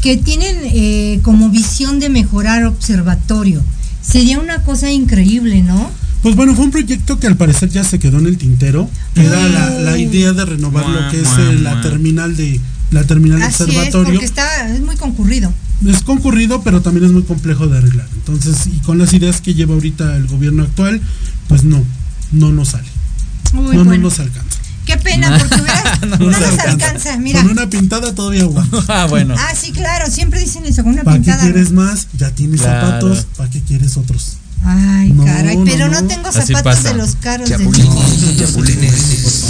[0.00, 3.62] que tienen eh, como visión de mejorar observatorio.
[4.02, 5.92] Sería una cosa increíble, ¿no?
[6.24, 9.48] Pues bueno, fue un proyecto que al parecer ya se quedó en el tintero, era
[9.48, 12.60] la, la idea de renovar lo que es eh, la terminal de
[12.92, 14.12] la terminal de es, observatorio.
[14.12, 15.52] porque está, es muy concurrido.
[15.86, 18.06] es concurrido, pero también es muy complejo de arreglar.
[18.14, 21.00] Entonces, y con las ideas que lleva ahorita el gobierno actual,
[21.48, 21.82] pues no,
[22.32, 22.88] no nos sale.
[23.54, 24.58] Uy, no, no nos alcanza.
[24.86, 25.56] Qué pena, porque
[26.06, 27.16] no, No nos alcanza.
[27.18, 27.40] Mira.
[27.42, 28.78] Con una pintada todavía aguanta.
[28.88, 29.34] ah, bueno.
[29.38, 31.42] Ah, sí, claro, siempre dicen eso, con una ¿Para qué pintada.
[31.44, 32.08] quieres más?
[32.18, 32.86] Ya tienes Claro.
[32.86, 34.38] zapatos, ¿para qué quieres otros?
[34.64, 36.06] Ay, No, caray, no, pero no, no.
[36.06, 39.44] tengo zapatos de los caros Chapulines, chapulines.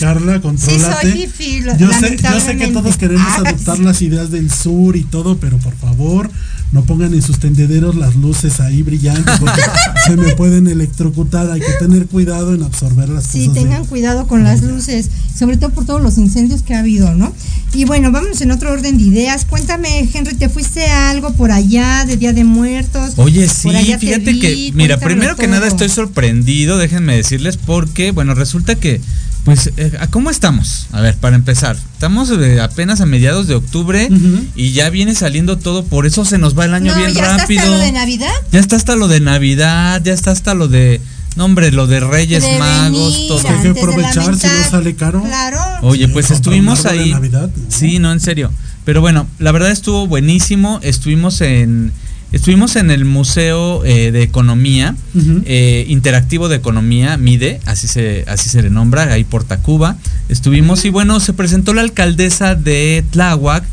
[0.00, 1.28] Carla, Sí, contrólate.
[1.36, 3.82] soy lo- yo, sé, yo sé que todos queremos Ah, adoptar sí.
[3.82, 6.30] las ideas del sur y todo, pero por favor,
[6.72, 9.60] no pongan en sus tendederos las luces ahí brillantes porque
[10.06, 11.50] se me pueden electrocutar.
[11.50, 13.54] Hay que tener cuidado en absorber las Sí, cosas.
[13.54, 17.14] de- tengan cuidado con las luces, sobre todo por todos los incendios que ha habido,
[17.14, 17.32] ¿no?
[17.72, 19.44] Y bueno, vamos en otro orden de ideas.
[19.44, 23.12] Cuéntame, Henry, ¿te fuiste a algo por allá de Día de Muertos?
[23.16, 27.14] Oye, sí, Por allá te fíjate vi, que, mira, primero que nada estoy sorprendido, déjenme
[27.16, 29.00] decirles, porque, bueno, resulta que,
[29.44, 30.86] pues, eh, ¿a ¿cómo estamos?
[30.92, 34.08] A ver, para empezar, estamos eh, apenas a mediados de octubre
[34.54, 37.22] y ya viene saliendo todo, por eso se nos va el año No, bien ya
[37.22, 37.60] está rápido.
[37.62, 38.32] hasta lo de Navidad.
[38.52, 41.00] Ya está hasta lo de Navidad, ya está hasta lo de,
[41.36, 43.48] no hombre, lo de Reyes De Magos, venir, todo.
[43.48, 45.22] Hay que aprovechar, si no sale caro.
[45.22, 45.58] Claro.
[45.82, 47.12] Oye, Sí, pues estuvimos ahí.
[47.12, 47.64] Navidad, ¿no?
[47.68, 48.50] Sí, no, en serio.
[48.84, 50.80] Pero bueno, la verdad estuvo buenísimo.
[50.82, 51.92] Estuvimos en
[52.32, 54.94] estuvimos en el Museo eh, de Economía,
[55.44, 59.96] eh, Interactivo de Economía, MIDE, así se, así se le nombra, ahí por Tacuba.
[60.28, 63.64] Estuvimos y bueno, se presentó la alcaldesa de Tláhuac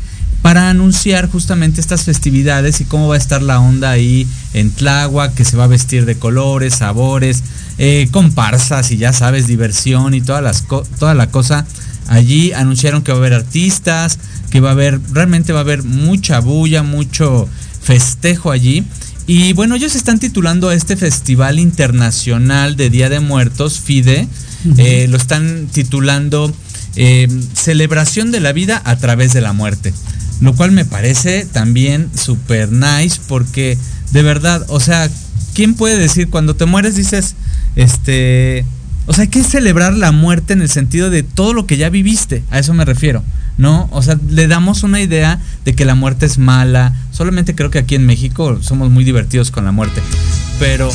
[0.42, 5.34] para anunciar justamente estas festividades y cómo va a estar la onda ahí en Tláhuac,
[5.34, 7.42] que se va a vestir de colores, sabores,
[7.78, 10.64] eh, comparsas y ya sabes, diversión y todas las
[10.98, 11.66] toda la cosa.
[12.06, 14.18] Allí anunciaron que va a haber artistas,
[14.50, 17.48] que va a haber, realmente va a haber mucha bulla, mucho
[17.88, 18.84] festejo allí.
[19.26, 24.28] Y bueno, ellos están titulando a este Festival Internacional de Día de Muertos, FIDE,
[24.76, 26.54] eh, lo están titulando
[26.96, 29.94] eh, Celebración de la Vida a través de la Muerte.
[30.42, 33.78] Lo cual me parece también super nice porque
[34.12, 35.08] de verdad, o sea,
[35.54, 37.36] ¿quién puede decir cuando te mueres dices,
[37.74, 38.66] este,
[39.06, 41.88] o sea, hay que celebrar la muerte en el sentido de todo lo que ya
[41.88, 43.24] viviste, a eso me refiero,
[43.56, 43.88] ¿no?
[43.90, 47.80] O sea, le damos una idea de que la muerte es mala, solamente creo que
[47.80, 50.00] aquí en México somos muy divertidos con la muerte,
[50.60, 50.88] pero...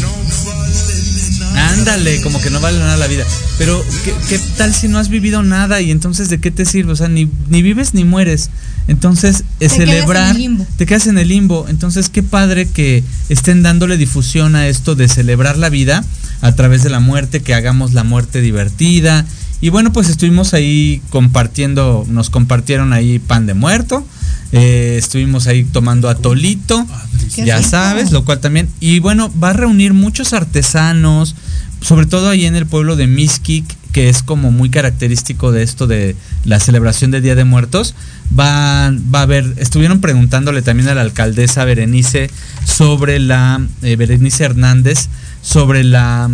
[1.55, 3.25] Ándale, como que no vale nada la vida.
[3.57, 6.93] Pero, ¿qué, qué tal si no has vivido nada y entonces de qué te sirve?
[6.93, 8.49] O sea, ni, ni vives ni mueres.
[8.87, 10.67] Entonces, eh, Te quedas en celebrar, el limbo.
[10.77, 11.65] te quedas en el limbo.
[11.69, 16.03] Entonces, qué padre que estén dándole difusión a esto de celebrar la vida
[16.41, 19.25] a través de la muerte, que hagamos la muerte divertida.
[19.63, 24.05] Y bueno, pues estuvimos ahí compartiendo, nos compartieron ahí pan de muerto.
[24.51, 26.85] eh, estuvimos ahí tomando atolito,
[27.33, 27.69] Qué ya rico.
[27.69, 28.67] sabes, lo cual también.
[28.81, 31.35] Y bueno, va a reunir muchos artesanos,
[31.79, 35.87] sobre todo ahí en el pueblo de Mixquic, que es como muy característico de esto
[35.87, 37.95] de la celebración del Día de Muertos.
[38.37, 42.29] Va, va a haber, estuvieron preguntándole también a la alcaldesa Berenice
[42.65, 45.07] sobre la, eh, Berenice Hernández,
[45.41, 46.29] sobre la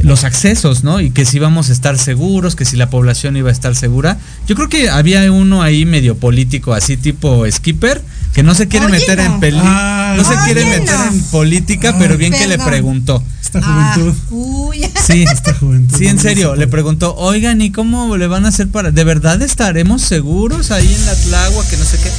[0.00, 1.00] los accesos, ¿no?
[1.00, 4.18] Y que si íbamos a estar seguros, que si la población iba a estar segura.
[4.46, 8.02] Yo creo que había uno ahí medio político, así tipo skipper,
[8.34, 11.96] que no se quiere Oye, meter en peli, Ay, no se quiere meter en política,
[11.98, 13.22] pero bien que le preguntó.
[13.42, 14.14] Esta Ah, juventud.
[14.30, 14.80] uy.
[15.06, 15.96] Sí, Esta juventud.
[15.96, 19.04] sí, en serio, se le preguntó, oigan, ¿y cómo le van a hacer para, de
[19.04, 22.10] verdad estaremos seguros ahí en la Tlagua, que no sé qué?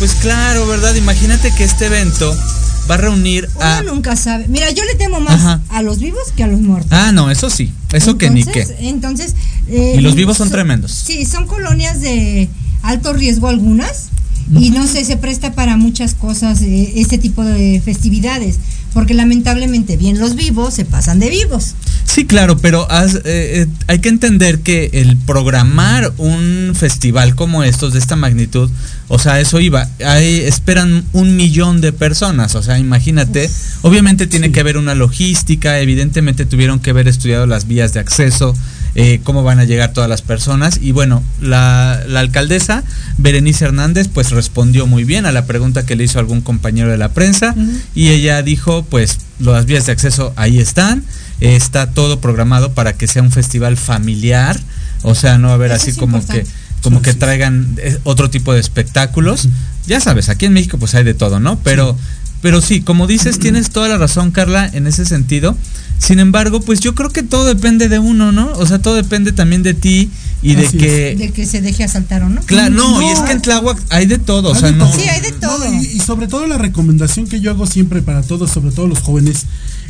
[0.00, 0.94] Pues claro, ¿verdad?
[0.96, 2.36] Imagínate que este evento
[2.90, 3.80] va a reunir a...
[3.82, 4.46] Uno nunca sabe.
[4.48, 5.60] Mira, yo le temo más Ajá.
[5.68, 6.90] a los vivos que a los muertos.
[6.92, 8.66] Ah, no, eso sí, eso que ni qué.
[8.80, 9.34] Entonces-
[9.68, 10.90] eh, Y los vivos son so- tremendos.
[10.92, 12.48] Sí, son colonias de
[12.82, 14.08] alto riesgo algunas.
[14.58, 18.58] Y no sé, se presta para muchas cosas eh, este tipo de festividades.
[18.92, 21.74] Porque lamentablemente, bien los vivos se pasan de vivos.
[22.04, 27.62] Sí, claro, pero has- eh, eh, hay que entender que el programar un festival como
[27.62, 28.68] estos de esta magnitud,
[29.14, 33.50] o sea, eso iba, hay, esperan un millón de personas, o sea, imagínate,
[33.82, 34.52] obviamente tiene sí.
[34.54, 38.56] que haber una logística, evidentemente tuvieron que haber estudiado las vías de acceso,
[38.94, 42.84] eh, cómo van a llegar todas las personas, y bueno, la, la alcaldesa
[43.18, 46.96] Berenice Hernández pues respondió muy bien a la pregunta que le hizo algún compañero de
[46.96, 47.54] la prensa,
[47.94, 51.04] y ella dijo, pues las vías de acceso ahí están,
[51.42, 54.58] eh, está todo programado para que sea un festival familiar,
[55.02, 56.44] o sea, no va a haber Eso así como importante.
[56.50, 59.48] que como que traigan eh, otro tipo de espectáculos.
[59.86, 61.58] Ya sabes, aquí en México pues hay de todo, ¿no?
[61.60, 61.96] Pero,
[62.40, 65.56] pero sí, como dices, tienes toda la razón, Carla, en ese sentido.
[65.98, 68.52] Sin embargo, pues yo creo que todo depende de uno, ¿no?
[68.54, 70.10] O sea, todo depende también de ti
[70.42, 71.14] y de que...
[71.16, 72.40] De que se deje asaltar o no.
[72.42, 73.02] Claro, no, No.
[73.02, 74.88] y es que en Tláhuac hay de todo, o Hay sea, de no...
[74.90, 75.00] todo.
[75.00, 75.68] Sí, hay de todo.
[75.68, 78.86] No, y, y sobre todo la recomendación que yo hago siempre para todos, sobre todo
[78.88, 79.44] los jóvenes,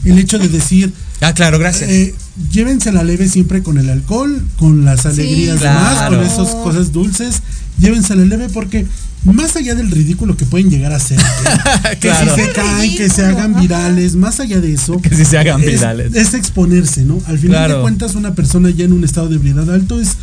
[0.05, 1.88] el hecho de decir, Ah, claro, gracias.
[1.91, 2.15] eh,
[2.51, 6.17] llévense la leve siempre con el alcohol, con las alegrías más, claro.
[6.19, 7.43] con esas cosas dulces,
[7.79, 8.87] llévense la leve porque
[9.25, 11.17] más allá del ridículo que pueden llegar a ser,
[12.01, 15.38] que, si se caen, que se hagan virales, más allá de eso, Que si se
[15.38, 16.12] hagan es- virales.
[16.17, 17.21] Es, exponerse, ¿no?
[17.29, 17.77] Al final Claro.
[17.77, 20.17] de cuentas, una persona ya en un estado de ebriedad alto es,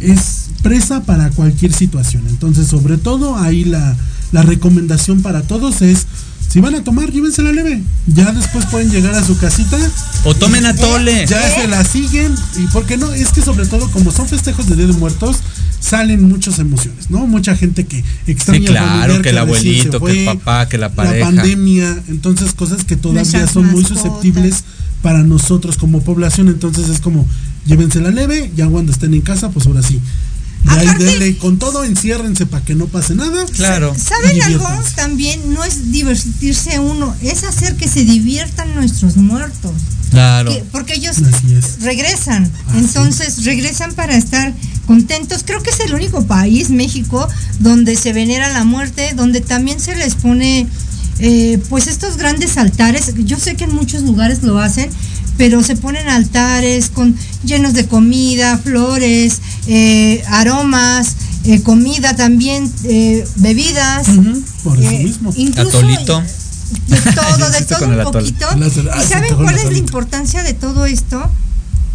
[0.00, 2.24] es presa para cualquier situación.
[2.28, 3.96] Entonces, sobre todo, ahí la,
[4.32, 6.06] la recomendación para todos es,
[6.48, 7.82] si van a tomar, llévense la leve.
[8.06, 9.78] Ya después pueden llegar a su casita.
[10.24, 11.26] O tomen atole.
[11.26, 12.34] Ya se la siguen.
[12.56, 15.36] Y porque no, es que sobre todo, como son festejos de Día de Muertos,
[15.80, 17.26] salen muchas emociones, ¿no?
[17.26, 20.76] Mucha gente que extraña Sí, claro, familiar que el abuelito, que fue, el papá, que
[20.78, 21.26] la pareja.
[21.26, 24.64] pandemia, entonces cosas que todavía son muy susceptibles
[25.02, 26.48] para nosotros como población.
[26.48, 27.26] Entonces es como,
[27.66, 30.00] llévense la leve, ya cuando estén en casa, pues ahora sí.
[30.64, 33.46] De ahí Aparte- denle con todo, enciérrense para que no pase nada.
[33.46, 33.94] Claro.
[33.98, 34.68] ¿Saben algo?
[34.94, 39.72] También no es divertirse uno, es hacer que se diviertan nuestros muertos.
[40.10, 40.50] Claro.
[40.50, 41.16] Que- porque ellos
[41.80, 44.52] regresan, entonces regresan para estar
[44.86, 45.44] contentos.
[45.46, 47.26] Creo que es el único país, México,
[47.60, 50.66] donde se venera la muerte, donde también se les pone
[51.20, 53.12] eh, pues estos grandes altares.
[53.24, 54.90] Yo sé que en muchos lugares lo hacen,
[55.36, 63.24] pero se ponen altares con llenos de comida, flores, eh, aromas, eh, comida también, eh,
[63.36, 64.06] bebidas.
[64.62, 65.32] Por eso eh, mismo.
[65.36, 66.22] Incluso Atolito.
[66.88, 68.46] de todo, de todo un poquito.
[68.50, 68.56] Ah,
[68.98, 71.30] ¿Y se saben cuál es la importancia de todo esto?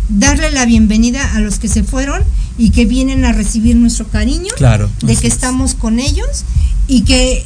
[0.10, 2.24] Darle la bienvenida a los que se fueron
[2.58, 4.90] y que vienen a recibir nuestro cariño, Claro.
[5.02, 5.34] de que es.
[5.34, 6.46] estamos con ellos
[6.88, 7.44] y que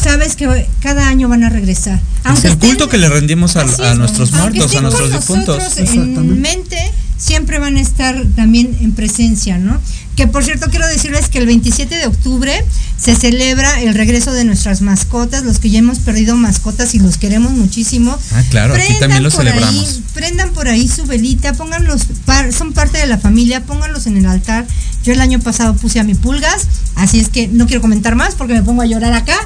[0.00, 2.00] sabes que cada año van a regresar.
[2.32, 5.78] Es el culto estén- que le rendimos a, a es, nuestros muertos, a nuestros difuntos.
[5.78, 6.78] en mente,
[7.18, 9.80] siempre van a estar también en presencia, ¿no?
[10.16, 12.52] Que por cierto quiero decirles que el 27 de octubre
[12.98, 17.18] se celebra el regreso de nuestras mascotas, los que ya hemos perdido mascotas y los
[17.18, 18.18] queremos muchísimo.
[18.32, 19.74] Ah, claro, aquí Prendan también lo por celebramos.
[19.88, 24.16] ahí, prendan por ahí su velita, pónganlos, par- son parte de la familia, pónganlos en
[24.16, 24.66] el altar.
[25.04, 28.34] Yo el año pasado puse a mi pulgas, así es que no quiero comentar más
[28.34, 29.36] porque me pongo a llorar acá.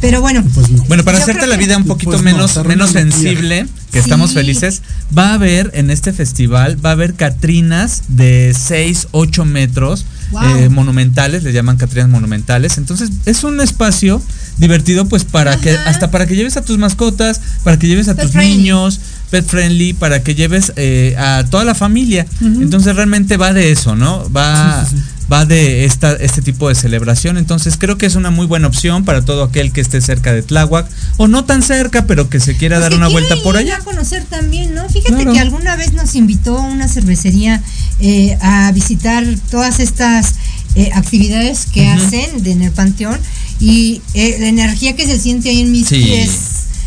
[0.00, 0.82] Pero bueno, Pues no.
[0.84, 4.04] Bueno, para hacerte la vida un poquito Pues no, menos, menos sensible, que Sí.
[4.04, 4.82] estamos felices,
[5.16, 10.42] va a haber en este festival, va a haber catrinas de 6, 8 metros, Wow.
[10.44, 12.78] eh, monumentales, le llaman catrinas monumentales.
[12.78, 14.22] Entonces, es un espacio
[14.58, 18.14] divertido, pues para que, hasta para que lleves a tus mascotas, para que lleves a
[18.14, 18.56] Pet tus friendly.
[18.58, 22.26] niños, pet friendly, para que lleves eh, a toda la familia.
[22.40, 24.30] Entonces, realmente va de eso, ¿no?
[24.32, 25.02] Va, Sí, sí, sí.
[25.32, 27.36] Va de esta, este tipo de celebración.
[27.38, 30.42] Entonces creo que es una muy buena opción para todo aquel que esté cerca de
[30.42, 30.86] Tláhuac
[31.18, 33.76] o no tan cerca, pero que se quiera Pues dar una vuelta por allá.
[33.76, 34.88] a conocer también, ¿no?
[34.88, 35.32] Fíjate Claro.
[35.32, 37.62] que alguna vez nos invitó a una cervecería
[38.00, 40.34] eh, a visitar todas estas
[40.74, 43.18] eh, actividades que hacen de- en el panteón
[43.60, 46.30] y eh, la energía que se siente ahí en mis Sí, pies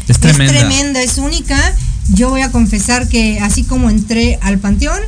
[0.07, 0.53] es tremenda.
[0.53, 1.57] tremenda, es única.
[2.13, 4.99] Yo voy a confesar que así como entré al panteón,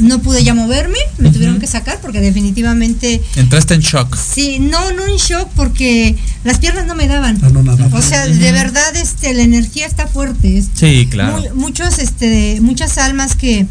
[0.00, 4.16] no pude ya moverme, me tuvieron que sacar porque definitivamente Entraste en shock.
[4.16, 7.38] Sí, no, no en shock porque las piernas no me daban.
[7.42, 7.88] Ah, no, nada.
[7.92, 10.62] O sea, de verdad, este, la energía está fuerte.
[10.74, 11.40] Sí, claro.
[11.54, 13.66] mu- muchos, este, muchas almas que,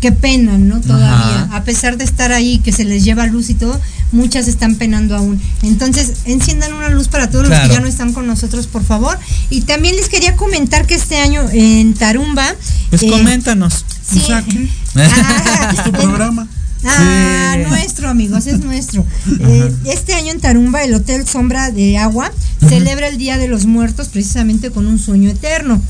[0.00, 0.80] que penan, ¿no?
[0.80, 1.56] Todavía, Ajá.
[1.56, 3.80] a pesar de estar ahí, que se les lleva luz y todo,
[4.12, 5.40] muchas están penando aún.
[5.62, 9.18] Entonces, enciendan una luz para todos los que ya no están con nosotros, por favor.
[9.50, 12.54] Y también les quería comentar que este año en Tarumba.
[12.90, 13.84] Pues eh, coméntanos.
[14.10, 14.18] Sí.
[14.18, 14.68] O sea, ¿qué?
[14.96, 16.46] Ah, Es tu programa.
[16.84, 17.68] Ah, Sí.
[17.68, 19.04] nuestro, amigos, es nuestro.
[19.40, 22.30] Eh, este año en Tarumba, el Hotel Sombra de Agua
[22.68, 25.80] celebra el Día de los Muertos precisamente con un sueño eterno,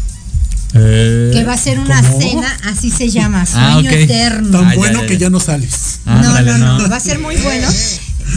[0.73, 2.21] que va a ser una ¿Cómo?
[2.21, 3.93] cena, así se llama, sueño Ah, ok.
[3.93, 4.51] eterno.
[4.59, 5.31] Tan Ah, ya, bueno ya, que ya.
[5.31, 6.01] no sales.
[6.07, 7.67] No, Ándale, no, no, va a ser muy bueno.
[7.69, 7.73] A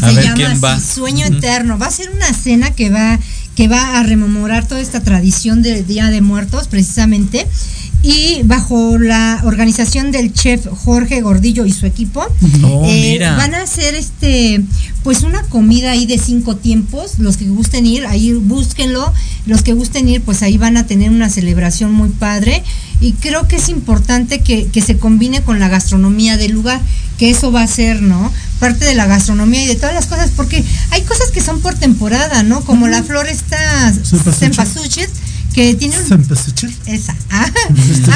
[0.10, 0.80] Se ver llama quién así, va.
[0.80, 1.26] Sueño.
[1.28, 1.78] Eterno.
[1.78, 3.20] Va a ser una cena que va,
[3.60, 7.46] que va a rememorar toda esta tradición del Día de Muertos, precisamente.
[8.02, 12.26] Y bajo la organización del chef Jorge Gordillo y su equipo,
[12.64, 13.36] Oh, eh, mira.
[13.36, 14.62] van a hacer este,
[15.04, 17.20] pues una comida ahí de cinco tiempos.
[17.20, 19.12] Los que gusten ir, ahí búsquenlo.
[19.46, 22.64] Los que gusten ir, pues ahí van a tener una celebración muy padre.
[23.02, 26.82] Y creo que es importante que, que se combine con la gastronomía del lugar,
[27.18, 28.32] que eso va a ser, ¿no?
[28.60, 31.76] Parte de la gastronomía y de todas las cosas, porque hay cosas que son por
[31.76, 32.62] temporada, ¿no?
[32.62, 33.94] Como la flor esta
[34.38, 35.08] Cempasúchil.
[35.54, 36.08] que tiene un...
[36.08, 36.76] Sempasuchil.
[36.88, 37.16] Esa.
[37.32, 37.50] Ah,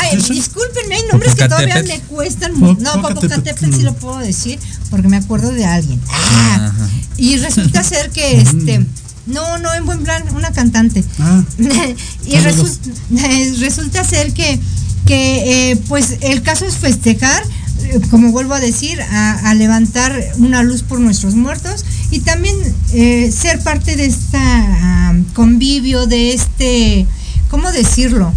[0.01, 2.53] Ay, discúlpenme, hay nombres que todavía me cuestan.
[2.59, 3.73] mu- No, Popocatépetl.
[3.73, 4.59] Sí lo puedo decir
[4.89, 5.99] porque me acuerdo de alguien.
[6.09, 6.71] Ah,
[7.15, 8.85] y resulta ser que este.
[9.25, 11.03] No, no, en buen plan, una cantante.
[11.19, 11.41] Ah,
[12.25, 12.89] y resulta,
[13.59, 14.59] resulta ser que,
[15.05, 17.41] que eh, pues el caso es festejar,
[17.83, 22.55] eh, como vuelvo a decir, a, a levantar una luz por nuestros muertos y también
[22.93, 27.05] eh, ser parte de esta convivio, de este,
[27.49, 28.33] ¿cómo decirlo?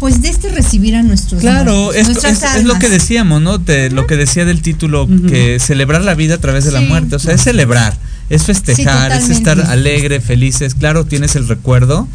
[0.00, 3.40] Pues de este recibir a nuestros Claro, muertos, es, nuestras es- es lo que decíamos,
[3.40, 3.52] ¿no?
[3.90, 7.18] Lo que decía del título, que celebrar la vida a través de la muerte, o
[7.18, 7.96] sea, es celebrar,
[8.30, 12.08] es festejar, es estar alegre, felices, claro, tienes el recuerdo,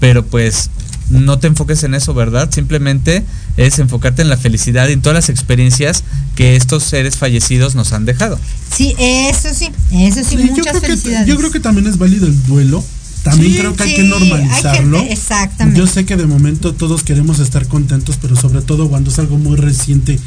[0.00, 0.70] pero pues
[1.10, 2.50] no te enfoques en eso, ¿verdad?
[2.52, 3.24] Simplemente
[3.56, 6.02] es enfocarte en la felicidad y en todas las experiencias
[6.34, 8.38] que estos seres fallecidos nos han dejado.
[8.74, 11.26] Sí, eso sí, eso sí, sí, yo, muchas creo que, felicidades.
[11.28, 12.84] yo creo que también es válido el duelo.
[13.22, 14.98] También Sí, creo que hay que hay normalizarlo.
[15.00, 15.80] gente- exactamente.
[15.80, 19.36] Yo sé que de momento todos queremos estar contentos, pero sobre todo cuando es algo
[19.36, 20.18] muy reciente,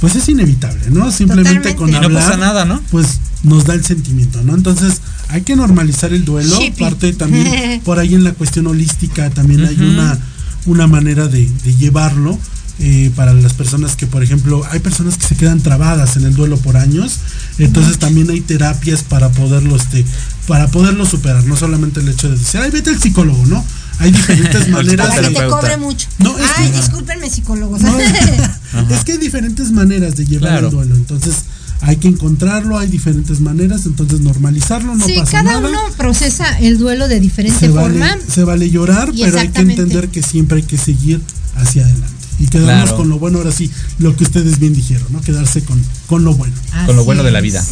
[0.00, 1.10] pues es inevitable, ¿no?
[1.10, 1.76] Simplemente Totalmente.
[1.76, 2.80] con Y no hablar, pasa nada, ¿no?
[2.90, 4.54] Pues nos da el sentimiento, ¿no?
[4.54, 6.58] Entonces hay que normalizar el duelo.
[6.58, 6.80] Shippy.
[6.82, 10.18] Parte también por ahí en la cuestión holística también hay una
[10.66, 12.38] una manera de, de llevarlo.
[12.80, 16.34] eh, para las personas que, por ejemplo, hay personas que se quedan trabadas en el
[16.34, 17.18] duelo por años,
[17.58, 20.04] entonces también hay terapias para poderlo, este,
[20.46, 23.64] para poderlo superar, no solamente el hecho de decir, ay, vete al psicólogo, ¿no?
[23.98, 26.06] Hay diferentes maneras Para que te cobre mucho.
[26.18, 27.80] No, es Ay, que- discúlpenme, psicólogos.
[27.80, 30.66] No, es que hay diferentes maneras de llevar Claro.
[30.68, 31.34] el duelo, entonces
[31.80, 35.68] hay que encontrarlo, hay diferentes maneras, entonces normalizarlo, no sí, pasa cada nada.
[35.68, 38.06] uno procesa el duelo de diferente se forma.
[38.08, 41.20] vale, se vale llorar, pero hay que entender que siempre hay que seguir
[41.56, 42.14] hacia adelante.
[42.40, 42.96] Y quedarnos Claro.
[42.96, 43.68] con lo bueno, ahora sí,
[43.98, 45.20] lo que ustedes bien dijeron, ¿no?
[45.20, 46.54] Quedarse con, con lo bueno.
[46.86, 47.64] Con lo bueno de la es.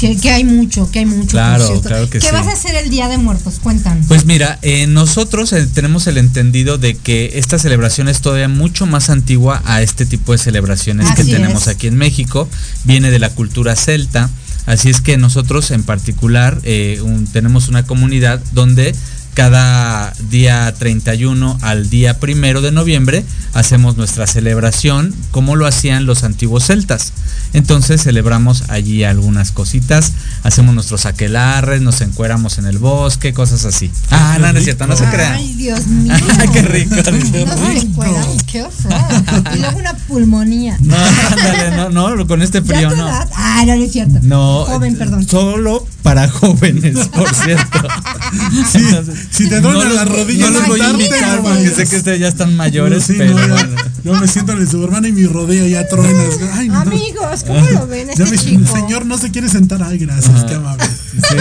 [0.00, 1.28] Que, que hay mucho, que hay mucho.
[1.28, 2.32] Claro, claro que ¿Qué sí.
[2.32, 3.60] vas a hacer el Día de Muertos?
[3.62, 4.06] Cuéntanos.
[4.08, 8.86] Pues mira, eh, nosotros eh, tenemos el entendido de que esta celebración es todavía mucho
[8.86, 11.68] más antigua a este tipo de celebraciones que tenemos es.
[11.68, 12.48] aquí en México.
[12.84, 14.30] Viene de la cultura celta.
[14.66, 18.94] Así es que nosotros en particular eh, un- tenemos una comunidad donde
[19.34, 23.24] cada día 31 al día primero de noviembre
[23.54, 27.12] hacemos nuestra celebración como lo hacían los antiguos celtas.
[27.54, 30.12] Entonces celebramos allí algunas cositas,
[30.42, 33.90] hacemos nuestros aquelarres, nos encueramos en el bosque, cosas así.
[34.10, 35.34] Ah, no, no es cierto, no se crean.
[35.34, 36.14] Ay, Dios mío.
[36.52, 37.82] Qué rico, qué No se rico.
[37.82, 39.54] encueran, qué horror.
[39.54, 40.76] Y luego una pulmonía.
[40.80, 43.06] No, ándale, no, no, con este ¿Ya frío no.
[43.08, 44.18] Ah, no, no es cierto.
[44.22, 45.26] No, Joven, perdón.
[45.28, 47.86] Solo para jóvenes, por cierto.
[48.74, 51.86] Entonces, si te duelen no las rodillas, no los voy a invitar no porque sé
[51.86, 53.76] que ustedes ya están mayores, Sí, pero no, ya- bueno.
[54.04, 55.86] yo me siento en el suburbano y mi rodilla ya.
[56.54, 56.80] Ay, no.
[56.80, 58.74] Amigos, ¿cómo lo ven Ya este me- chico?
[58.76, 59.82] señor no se quiere sentar.
[59.82, 60.84] Ay, gracias, qué amable.
[61.12, 61.36] Sí.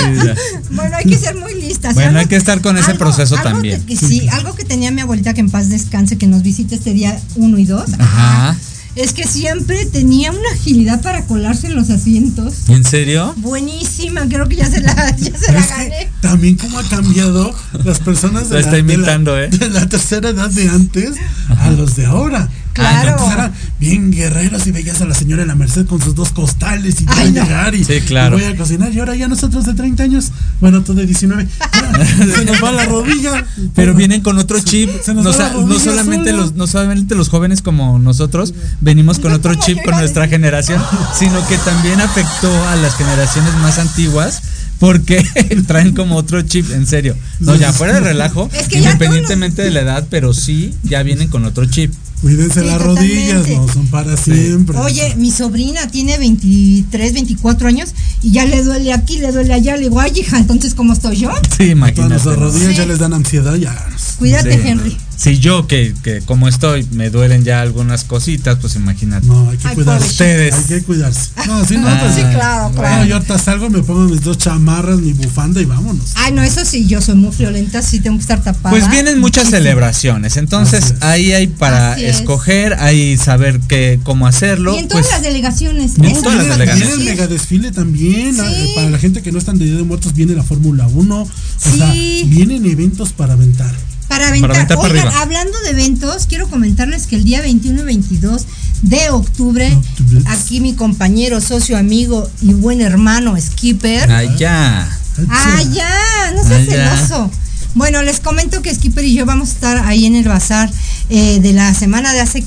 [0.71, 1.93] Bueno, hay que ser muy listas.
[1.93, 3.81] Bueno, hay que estar con ese proceso algo también.
[3.83, 6.93] que- sí, algo que tenía mi abuelita que en paz descanse, que nos visita este
[6.93, 7.91] día 1 y 2.
[7.99, 8.55] Ajá.
[8.95, 12.67] Es que siempre tenía una agilidad para colarse en los asientos.
[12.69, 13.33] ¿En serio?
[13.37, 16.09] Buenísima, creo que ya se la, ya se la gané.
[16.21, 19.57] también cómo ha cambiado las personas Lo está de la, imitando, de la- ¿eh?
[19.59, 21.11] de la tercera edad de antes
[21.57, 22.49] a los de ahora.
[22.73, 23.11] Claro.
[23.13, 26.31] Antes eran bien guerreros y veías a la señora en la Merced con sus dos
[26.31, 28.37] costales y va a llegar y, Sí, claro.
[28.39, 28.93] y voy a cocinar.
[28.93, 32.05] Y ahora ya nosotros de 30 años, bueno, tú de 19, ya,
[32.35, 33.45] se nos va la rodilla.
[33.75, 34.89] Pero vienen con otro chip.
[35.03, 36.41] se nos No, va sa- la no rodilla solamente sola.
[36.43, 40.81] los, no solamente los jóvenes como nosotros venimos con No otro chip con nuestra generación,
[41.17, 44.41] sino que también afectó a las generaciones más antiguas
[44.79, 45.23] porque
[45.67, 47.15] traen como otro chip, en serio.
[47.39, 51.03] No, ya fuera de relajo, Es que ya independientemente de la edad, pero sí ya
[51.03, 51.93] vienen con otro chip.
[52.21, 53.55] Cuídense Sí, las rodillas, totalmente.
[53.67, 54.77] no son para siempre.
[54.77, 59.75] Oye, mi sobrina tiene 23, 24 años y ya le duele aquí, le duele allá.
[59.75, 61.31] Le digo, ay, hija, entonces, ¿cómo estoy yo?
[61.31, 62.09] Sí, Todas imagínate.
[62.09, 62.75] nuestras rodillas Sí.
[62.77, 63.75] ya les dan ansiedad, ya.
[64.19, 64.67] Cuídate, Sí.
[64.67, 64.97] Henry.
[65.21, 69.27] Si yo, que, que como estoy, me duelen ya algunas cositas, pues imagínate.
[69.27, 70.07] No, hay que Ay, cuidarse.
[70.07, 70.55] Ustedes.
[70.55, 71.29] Hay que cuidarse.
[71.45, 73.05] No, sí, no, Ah, pues, Sí, claro, No, claro.
[73.05, 76.13] yo ahorita salgo, me pongo mis dos chamarras, mi bufanda y vámonos.
[76.15, 78.71] Ay, no, eso sí, yo soy muy friolenta, sí tengo que estar tapada.
[78.71, 81.01] Pues vienen muchas celebraciones, entonces es.
[81.03, 82.15] ahí hay para Así es.
[82.17, 84.75] escoger, hay saber qué, cómo hacerlo.
[84.75, 85.97] Y en todas pues, las delegaciones.
[85.99, 86.95] en eso todas las delegaciones.
[86.97, 88.33] Viene el mega desfile también.
[88.33, 88.41] Sí.
[88.43, 91.21] eh, Para la gente que no están de Día de Muertos, viene la Fórmula 1.
[91.21, 91.29] O
[91.77, 92.23] sea, Sí.
[92.25, 93.71] vienen eventos para aventar.
[94.11, 94.49] Para aventar.
[94.49, 98.45] Para aventar para Oigan, hablando de eventos, quiero comentarles que el día 21 y 22
[98.81, 100.23] de octubre, Octubre.
[100.27, 104.09] aquí mi compañero, socio, amigo y buen hermano Skipper.
[104.37, 104.89] Ya.
[105.29, 107.31] Ah, ya, no seas celoso.
[107.73, 110.69] Bueno, les comento que Skipper y yo vamos a estar ahí en el bazar
[111.09, 112.43] eh, de la semana de hace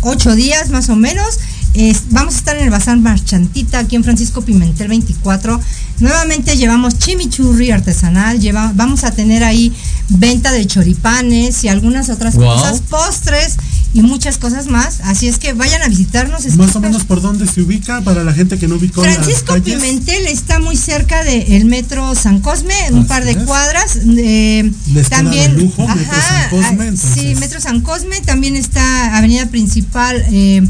[0.00, 1.38] ocho días más o menos.
[1.74, 5.60] Es- vamos a estar en el Bazar Marchantita, aquí en Francisco Pimentel 24.
[6.00, 9.72] Nuevamente llevamos chimichurri artesanal, lleva, vamos a tener ahí
[10.08, 12.44] venta de choripanes y algunas otras Wow.
[12.46, 13.56] cosas, postres
[13.92, 15.00] y muchas cosas más.
[15.04, 16.44] Así es que vayan a visitarnos.
[16.56, 19.54] Más o menos por dónde se ubica para la gente que no ubicó las Francisco
[19.54, 19.76] calles.
[19.80, 23.36] Pimentel está muy cerca del metro San Cosme, un Así par de es.
[23.38, 23.98] cuadras.
[24.18, 27.10] eh, Les también, de lujo, Metro San Cosme, ah, entonces.
[27.14, 30.66] Sí, Metro San Cosme, también está Avenida Principal, eh,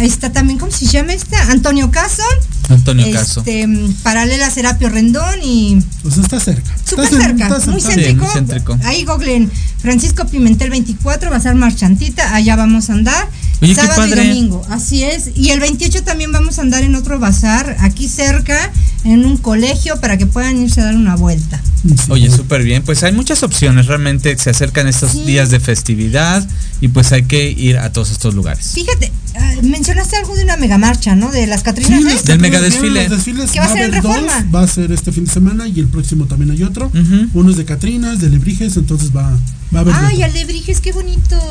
[0.00, 1.50] está también, ¿cómo se llama esta?
[1.50, 2.22] Antonio Caso.
[2.68, 3.40] Antonio Caso.
[3.40, 6.70] Este, mm, paralela a Serapio Rendón y Pues está cerca.
[6.84, 8.24] súper Está cerca, está muy céntrico.
[8.24, 8.78] muy céntrico.
[8.84, 13.28] Ahí googleen Francisco Pimentel 24, Bazar Marchantita, allá vamos a andar.
[13.60, 15.30] Oye, qué sábado y domingo, así es.
[15.34, 18.70] Y el 28 también vamos a andar en otro bazar, aquí cerca,
[19.04, 21.60] en un colegio, para que puedan irse a dar una vuelta.
[21.84, 22.82] Sí, Oye, súper bien.
[22.82, 23.86] Pues hay muchas opciones.
[23.86, 25.22] Realmente se acercan estos Sí.
[25.24, 26.46] días de festividad
[26.80, 28.72] y pues hay que ir a todos estos lugares.
[28.74, 31.30] Fíjate, ah, mencionaste algo de una megamarcha, ¿no?
[31.30, 32.12] De las Catrinas, Sí, ¿eh?
[32.14, 33.08] las Del mega desfile.
[33.08, 34.42] los desfiles ¿Qué va a ser en haber Reforma?
[34.42, 36.86] dos, va a ser este fin de semana y el próximo también hay otro.
[36.86, 37.28] Ujú.
[37.34, 39.30] Uno es de Catrinas, de Lebrijes, entonces va,
[39.74, 39.94] va a haber.
[39.94, 41.42] de Ay, alebrijes, qué bonitos.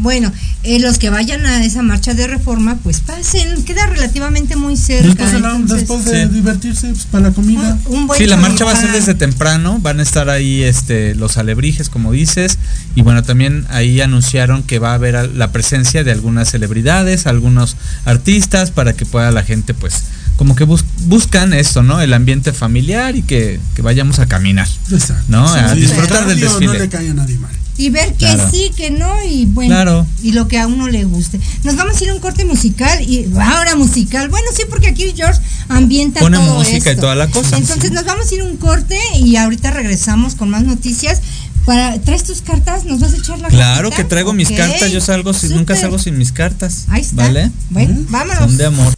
[0.00, 0.32] Bueno,
[0.62, 5.08] eh, los que vayan a esa marcha de reforma, pues pasen, queda relativamente muy cerca.
[5.08, 6.34] Después de, la- entonces, después de Sí.
[6.34, 7.76] divertirse pues, para la comida.
[7.86, 10.62] un, un buen Sí, la marcha va a ser desde temprano, van a estar ahí
[10.62, 12.58] este los alebrijes como dices
[12.94, 17.76] y bueno, también ahí anunciaron que va a haber la presencia de algunas celebridades, algunos
[18.04, 19.94] artistas para que pueda la gente pues
[20.36, 22.00] como que bus- buscan esto, ¿no?
[22.00, 24.68] El ambiente familiar y que, que vayamos a caminar.
[24.92, 25.24] Exacto.
[25.26, 26.66] No, a disfrutar del desfile.
[26.66, 27.37] No le cae a nadie.
[27.78, 28.50] Y ver que Claro.
[28.50, 30.06] sí, que no, y bueno, Claro.
[30.22, 31.38] y lo que a uno le guste.
[31.62, 34.28] Nos vamos a ir a un corte musical y ahora musical.
[34.28, 37.56] Bueno, sí, porque aquí George ambienta Pone todo música y toda la cosa.
[37.56, 41.20] Entonces nos vamos a ir a un corte y ahorita regresamos con más noticias.
[41.64, 42.84] Para, ¿Traes tus cartas?
[42.86, 43.96] ¿Nos vas a echar la Claro cartita?
[44.02, 46.86] que traigo mis cartas, yo salgo sin, nunca salgo sin mis cartas.
[46.88, 47.16] Ahí está.
[47.24, 47.50] ¿Vale?
[47.70, 48.38] Bueno, vámonos.
[48.38, 48.94] Son de amor.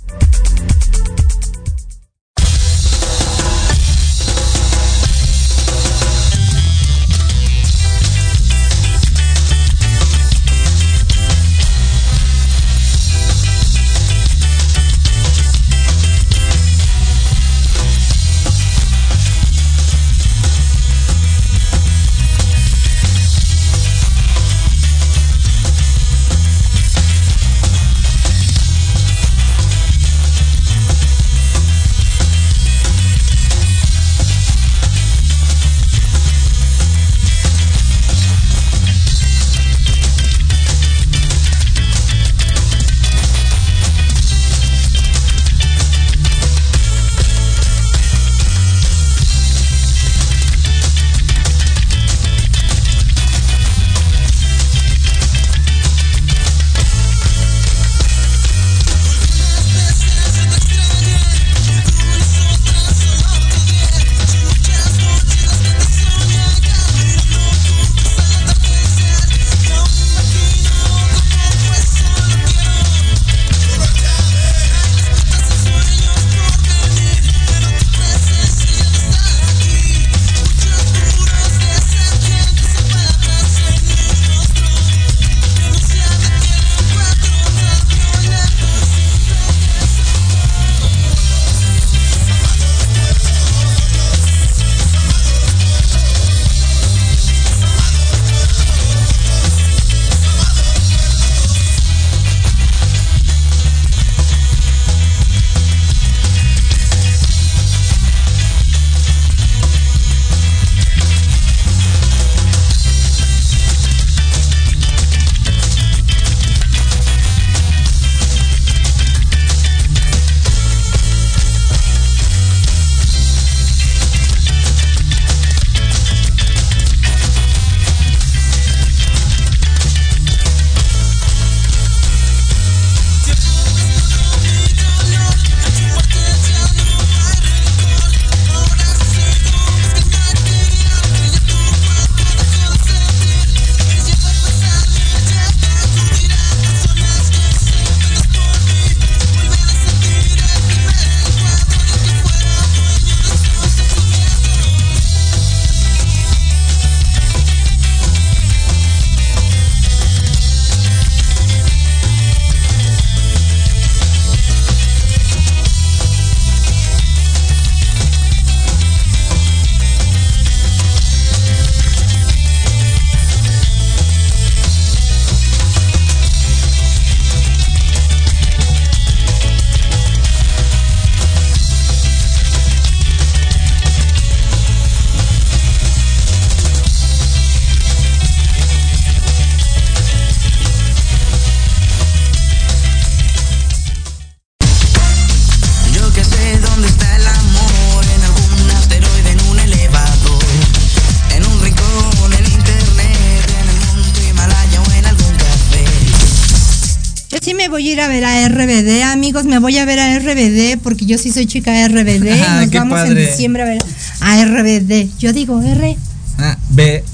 [208.01, 211.31] Ir a ver a RBD, amigos, me voy a ver a RBD porque yo sí
[211.33, 212.31] soy chica de RBD.
[212.41, 213.27] Ah, Nos vamos en padre.
[213.31, 213.83] diciembre a ver
[214.21, 215.09] a RBD.
[215.19, 215.97] Yo digo R.
[216.39, 217.05] Ah, ve.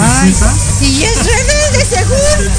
[0.00, 0.34] Ay,
[0.78, 2.50] sí, es rebelde, seguro.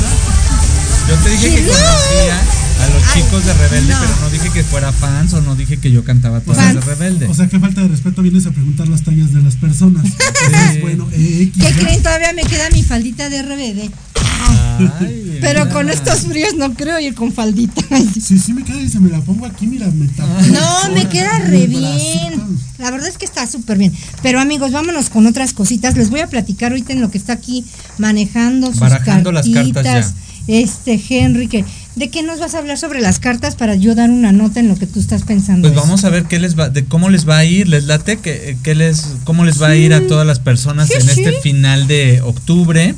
[1.10, 1.68] Yo te dije que No.
[1.68, 2.39] conocía
[2.84, 4.00] a los Ay, chicos de Rebelde, no.
[4.02, 6.76] pero no dije que fuera fans o no dije que yo cantaba todas Fans.
[6.76, 7.28] de Rebelde.
[7.28, 10.04] O sea, qué falta de respeto vienes a preguntar las tallas de las personas.
[10.46, 12.02] Entonces, bueno, eh, ¿Qué creen?
[12.04, 13.91] Todavía me queda mi faldita de RBD.
[15.00, 15.74] Ay, Pero mira.
[15.74, 17.82] con estos fríos no creo ir con faldita.
[18.22, 20.30] Sí, sí me queda y se me la pongo aquí, mira, me tapo.
[20.52, 21.80] No, me queda re bracito.
[21.80, 22.58] bien.
[22.78, 23.94] La verdad es que está súper bien.
[24.22, 25.96] Pero amigos, vámonos con otras cositas.
[25.96, 27.64] Les voy a platicar ahorita en lo que está aquí
[27.98, 29.84] manejando sus Barajando las cartitas.
[29.84, 30.14] cartas
[30.48, 31.66] Este, Henry, que,
[31.96, 34.68] ¿de qué nos vas a hablar sobre las cartas para yo dar una nota en
[34.68, 35.68] lo que tú estás pensando?
[35.68, 38.18] Pues vamos a ver qué les va, de cómo les va a ir, les late,
[38.18, 41.32] que, que les, cómo les va a ir a todas las personas Sí, en este
[41.42, 42.94] final de octubre,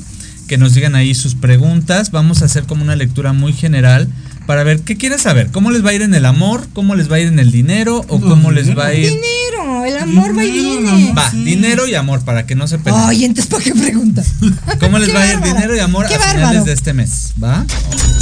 [0.48, 4.08] que nos digan ahí sus preguntas, vamos a hacer como una lectura muy general
[4.46, 7.12] para ver qué quieren saber, cómo les va a ir en el amor, cómo les
[7.12, 9.10] va a ir en el dinero o No, cómo les va a ir...
[9.10, 10.88] Dinero, el amor va y viene.
[10.90, 11.18] amor.
[11.18, 11.44] Va, Sí.
[11.44, 13.02] dinero y amor, para que no se peleen.
[13.04, 14.26] Ay, entonces, ¿para qué preguntas?
[14.80, 16.38] ¿Cómo les va a ir dinero y amor qué a bárbaro.
[16.38, 17.34] finales de este mes?
[17.42, 17.66] ¿Va?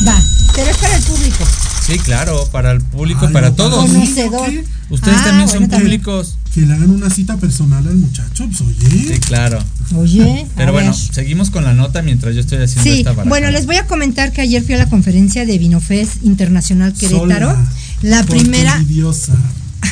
[0.06, 0.20] Va,
[0.54, 1.44] pero es para el público.
[1.86, 3.86] Sí, claro, para el público, Ay, para todos.
[3.90, 4.50] Conocedor.
[4.90, 5.82] Ustedes Ah, también bueno, son también.
[5.82, 6.36] públicos.
[6.52, 8.88] Que le hagan una cita personal al muchacho, pues oye.
[9.14, 9.58] Sí, claro.
[9.94, 10.98] Oye, Pero bueno, ver.
[11.14, 13.28] seguimos con la nota mientras yo estoy haciendo Sí, esta barajada.
[13.28, 17.50] bueno, les voy a comentar que ayer fui a la conferencia de Vinofest Internacional Querétaro.
[17.50, 17.72] Sola,
[18.02, 19.34] la primera, envidiosa.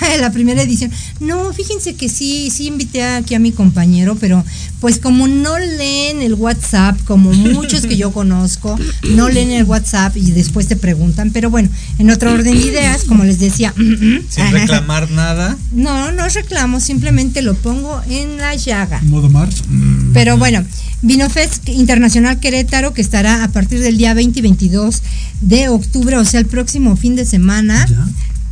[0.21, 0.91] la primera edición.
[1.21, 4.45] No, fíjense que sí, sí invité aquí a mi compañero, pero
[4.81, 8.79] pues como no leen el WhatsApp, como muchos que yo conozco,
[9.11, 11.69] no leen el WhatsApp y después te preguntan, pero bueno,
[11.99, 13.73] en otro orden de ideas, como les decía,
[14.29, 15.57] Sin reclamar nada.
[15.73, 19.01] no, no reclamo, simplemente lo pongo en la llaga.
[19.03, 19.63] Modo march.
[19.69, 20.65] Mm, Pero bueno,
[21.03, 25.03] Vinofest Internacional Querétaro, que estará a partir del día 20 y 22
[25.41, 27.87] de octubre, o sea, el próximo fin de semana.
[27.89, 28.07] ya.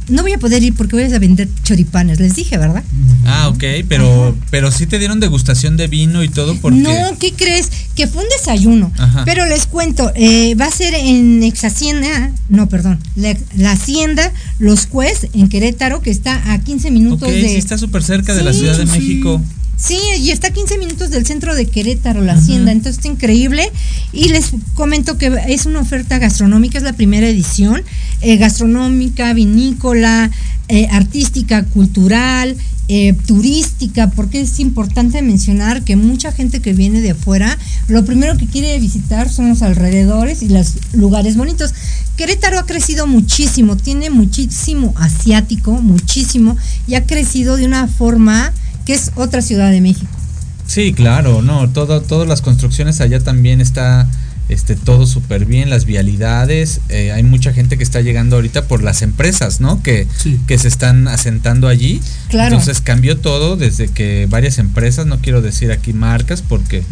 [0.09, 2.83] No voy a poder ir porque voy a vender choripanes, les dije, ¿verdad?
[3.25, 6.79] Ah, ok, pero, pero sí te dieron degustación de vino y todo porque...
[6.81, 7.71] No, ¿qué crees?
[7.95, 8.93] Que fue un desayuno.
[8.99, 9.25] Ajá.
[9.25, 14.33] Pero les cuento, eh, va a ser en ex hacienda, no, perdón, la, la hacienda
[14.59, 17.49] Los Cues en Querétaro, que está a 15 minutos Ok, de...
[17.49, 18.93] sí está súper cerca de la Ciudad de sí.
[18.93, 19.41] México.
[19.77, 23.69] Sí, y está a 15 minutos del centro de Querétaro, la hacienda, entonces está increíble.
[24.13, 27.83] Y les comento que es una oferta gastronómica, es la primera edición,
[28.21, 30.31] eh, gastronómica, vinícola,
[30.69, 32.57] eh, artística, cultural,
[32.89, 37.59] eh, turística, porque es importante mencionar que mucha gente que viene de afuera,
[37.89, 41.75] lo primero que quiere visitar son los alrededores y los lugares bonitos.
[42.17, 46.57] Querétaro ha crecido muchísimo, tiene muchísimo asiático, muchísimo,
[46.87, 48.53] y ha crecido de una forma
[48.85, 50.11] que es otra ciudad de México.
[50.67, 54.09] Sí, claro, no, todo, todas las construcciones allá también está
[54.53, 58.83] este, todo súper bien, las vialidades, eh, hay mucha gente que está llegando ahorita por
[58.83, 59.83] las empresas, ¿no?
[59.83, 60.39] Que, Sí.
[60.47, 62.01] que se están asentando allí.
[62.29, 62.55] Claro.
[62.57, 66.83] Entonces cambió todo desde que varias empresas, no quiero decir aquí marcas porque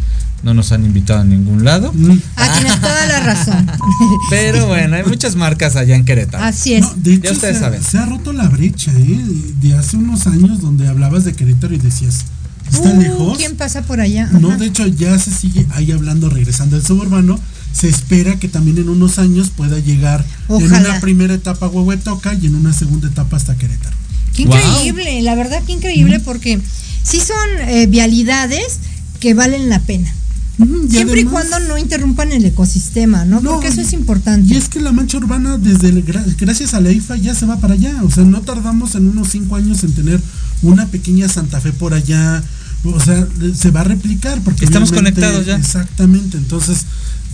[0.43, 2.19] no nos han invitado a ningún lado, Mm.
[2.37, 3.67] Ah, tienes toda la razón.
[4.31, 6.43] pero bueno, hay muchas marcas allá en Querétaro.
[6.43, 6.81] Así es.
[6.83, 7.83] No, de hecho, ustedes se, ha- saben.
[7.83, 9.21] se ha roto la brecha, ¿eh?
[9.61, 12.25] De hace unos años donde hablabas de Querétaro y decías,
[12.85, 13.39] ¿está Uh, lejos?
[13.39, 14.27] ¿Quién pasa por allá?
[14.33, 17.39] No, de hecho ya se sigue ahí hablando, regresando al suburbano.
[17.73, 22.35] Se espera que también en unos años pueda llegar en una primera etapa a Huehuetoca
[22.35, 23.97] y en una segunda etapa hasta Querétaro.
[24.35, 24.57] Qué Wow.
[24.57, 26.61] increíble, la verdad que increíble porque
[27.03, 28.79] sí son eh, vialidades
[29.21, 30.13] que valen la pena.
[30.59, 33.41] Y Siempre y cuando no interrumpan el ecosistema, ¿no?
[33.41, 34.53] No, Porque eso es importante.
[34.53, 37.59] Y es que la mancha urbana, desde el gracias a la IFA, ya se va
[37.61, 37.95] para allá.
[38.03, 40.21] O sea, no tardamos en unos cinco años en tener
[40.63, 42.43] una pequeña Santa Fe por allá.
[42.85, 45.57] O sea, se va a replicar porque Estamos conectados ya.
[45.57, 46.39] Exactamente.
[46.39, 46.87] Entonces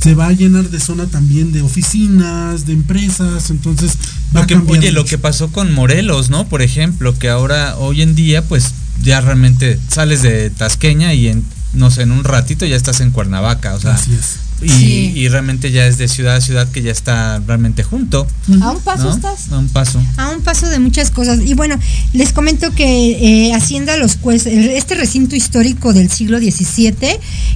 [0.03, 3.51] se va a llenar de zona también de oficinas, de empresas.
[3.51, 3.93] Entonces
[4.35, 6.49] va Lo a que, cambiar oye, lo que pasó con Morelos, ¿no?
[6.49, 8.73] Por ejemplo, que ahora, hoy en día, pues
[9.03, 11.45] ya realmente sales de Tasqueña y en,
[11.75, 14.37] no sé, en un ratito ya estás en Cuernavaca, o sea, Así es.
[14.63, 15.13] Y, Sí.
[15.15, 18.27] y realmente ya es de ciudad a ciudad que ya está realmente junto.
[18.63, 19.15] A un paso ¿no?
[19.15, 19.53] estás.
[19.53, 20.03] A un paso.
[20.17, 21.41] A un paso de muchas cosas.
[21.45, 21.79] Y bueno,
[22.13, 26.95] les comento que eh, Hacienda Los Cues, este recinto histórico del siglo XVII,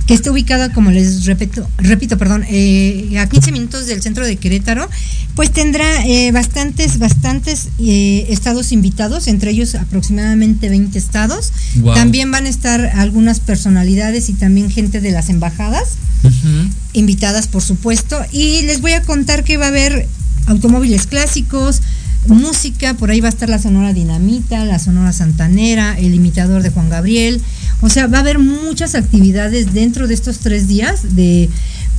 [0.07, 4.37] que está ubicado, como les repito, repito perdón, eh, a 15 minutos del centro de
[4.37, 4.89] Querétaro,
[5.35, 11.53] pues tendrá eh, bastantes, bastantes eh, estados invitados, entre ellos aproximadamente 20 estados.
[11.95, 16.69] También van a estar algunas personalidades y también gente de las embajadas Ujú.
[16.93, 20.09] Invitadas por supuesto y les voy a contar que va a haber
[20.47, 21.81] automóviles clásicos
[22.27, 26.71] música por ahí va a estar la sonora dinamita la sonora santanera el imitador de
[26.71, 27.41] Juan Gabriel
[27.83, 31.49] O sea, va a haber muchas actividades dentro de estos tres días de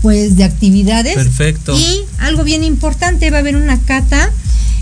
[0.01, 1.15] pues de actividades.
[1.15, 1.77] Perfecto.
[1.77, 4.31] Y algo bien importante, va a haber una cata.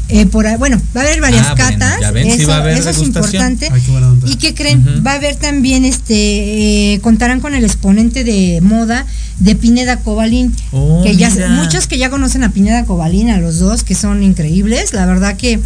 [0.09, 2.55] Eh, por, bueno, va a haber varias Ah, bueno, catas, ya ven, sí eso, va
[2.55, 3.69] a haber eso es importante.
[3.71, 4.27] Ay, qué buena onda.
[4.29, 9.05] Y que creen, va a haber también este, eh, contarán con el exponente de moda
[9.39, 13.59] de Pineda Cobalín, Oh, que ya muchos que ya conocen a Pineda Cobalín, a los
[13.59, 15.59] dos, que son increíbles, la verdad que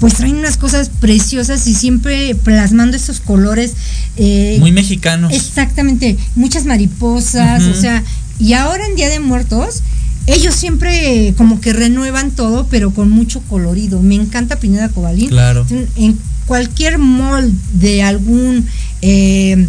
[0.00, 3.72] pues traen unas cosas preciosas y siempre plasmando estos colores.
[4.16, 5.32] eh, Muy mexicanos.
[5.32, 8.02] Exactamente, muchas mariposas, o sea,
[8.38, 9.82] y ahora en Día de Muertos,
[10.26, 14.02] ellos siempre como que renuevan todo, pero con mucho colorido.
[14.02, 15.28] Me encanta Pineda Cobalín.
[15.28, 15.66] Claro.
[15.96, 18.68] En, cualquier mall de algún
[19.02, 19.66] eh,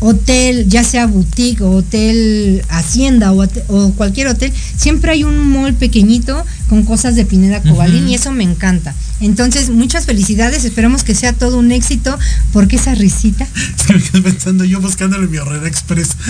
[0.00, 6.44] hotel, ya sea boutique o hotel hacienda o, cualquier hotel, siempre hay un mall pequeñito
[6.68, 8.94] con cosas de Pineda Cobalín y eso me encanta.
[9.20, 12.18] Entonces, muchas felicidades, esperamos que sea todo un éxito,
[12.52, 13.46] porque esa risita.
[13.76, 16.16] Es que me quedé pensando yo buscándole mi Horrera Express.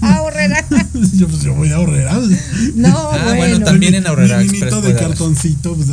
[0.00, 0.64] Ah, Horrera.
[1.14, 2.18] yo pues yo voy a Horrera.
[2.76, 3.36] No, Ah, bueno.
[3.36, 5.74] bueno, también en Aurrera Mi Express de cartoncito.
[5.74, 5.88] Pues,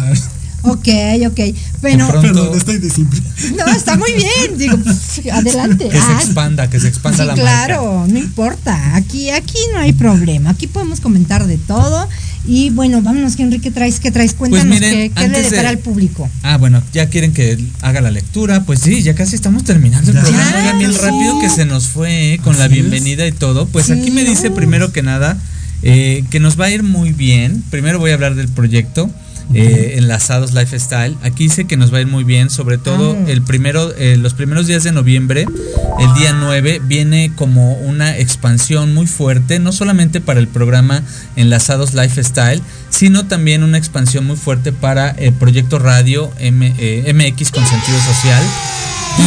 [0.64, 0.88] Ok,
[1.28, 1.40] ok.
[1.82, 3.20] Bueno, pronto- perdón, estoy de simple.
[3.58, 4.58] no, está muy bien.
[4.58, 4.78] Digo,
[5.34, 5.86] adelante.
[5.90, 7.42] Que se Ah, expanda, que se expanda sí, la marca.
[7.42, 8.96] claro, no importa.
[8.96, 10.52] Aquí, aquí no hay problema.
[10.52, 12.08] Aquí podemos comentar de todo.
[12.46, 14.34] Y bueno, vámonos, que Enrique traes, ¿qué traes?
[14.34, 16.28] Cuéntanos Pues miren, qué, qué le depara al público.
[16.42, 18.64] Ah, bueno, ya quieren que haga la lectura.
[18.64, 20.24] Pues sí, ya casi estamos terminando el Ya.
[20.24, 20.58] programa.
[20.60, 21.00] Oigan, bien sí.
[21.00, 22.72] rápido que se nos fue eh, con la es.
[22.72, 23.68] bienvenida y todo.
[23.68, 25.38] Pues Sí, aquí me dice primero que nada
[25.84, 27.64] eh, que nos va a ir muy bien.
[27.70, 29.10] Primero voy a hablar del proyecto.
[29.54, 31.16] Eh, enlazados Lifestyle.
[31.24, 33.30] Aquí dice que nos va a ir muy bien, sobre todo Ah.
[33.30, 35.46] el primero, eh, los primeros días de noviembre,
[36.00, 41.04] el día 9, viene como una expansión muy fuerte, no solamente para el programa
[41.36, 47.52] Enlazados Lifestyle, sino también una expansión muy fuerte para el proyecto radio M- eh, MX
[47.52, 48.44] con sentido social.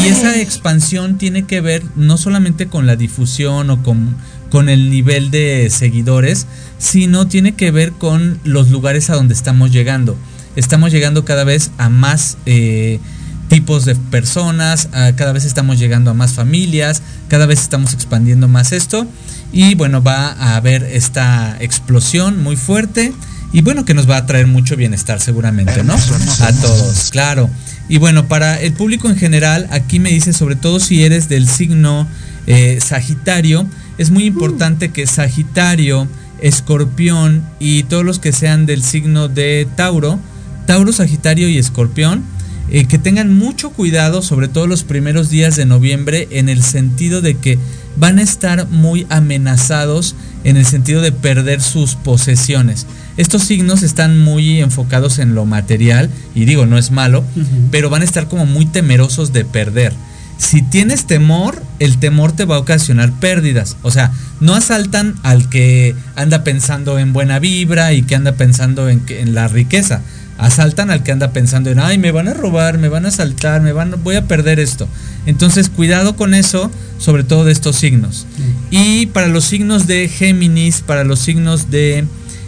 [0.02, 4.16] Y esa expansión tiene que ver no solamente con la difusión o con,
[4.54, 6.46] con el nivel de seguidores,
[6.78, 10.16] sino tiene que ver con los lugares a donde estamos llegando.
[10.54, 13.00] Estamos llegando cada vez a más eh,
[13.48, 18.46] tipos de personas, a- cada vez estamos llegando a más familias, cada vez estamos expandiendo
[18.46, 19.08] más esto.
[19.52, 23.12] Y bueno, va a haber esta explosión muy fuerte
[23.52, 25.94] y bueno, que nos va a traer mucho bienestar seguramente, ¿no?
[26.42, 27.50] A todos, claro.
[27.88, 31.48] Y bueno, para el público en general, aquí me dice, sobre todo si eres del
[31.48, 32.06] signo
[32.46, 33.66] eh, Sagitario,
[33.98, 36.08] es muy importante que Sagitario,
[36.40, 40.18] Escorpión y todos los que sean del signo de Tauro,
[40.66, 42.22] Tauro, Sagitario y Escorpión,
[42.70, 47.20] eh, que tengan mucho cuidado, sobre todo los primeros días de noviembre, en el sentido
[47.20, 47.58] de que
[47.96, 52.86] van a estar muy amenazados en el sentido de perder sus posesiones.
[53.16, 57.24] Estos signos están muy enfocados en lo material, y digo, no es malo,
[57.70, 59.92] pero van a estar como muy temerosos de perder.
[60.38, 63.76] Si tienes temor, el temor te va a ocasionar pérdidas.
[63.82, 68.88] O sea, no asaltan al que anda pensando en buena vibra y que anda pensando
[68.88, 70.02] en, la riqueza.
[70.38, 73.62] Asaltan al que anda pensando en, ay, me van a robar, me van a asaltar,
[73.62, 74.88] me van, voy a perder esto.
[75.26, 78.26] Entonces, cuidado con eso, sobre todo de estos signos.
[78.70, 82.04] Y para los signos de Géminis, para los signos de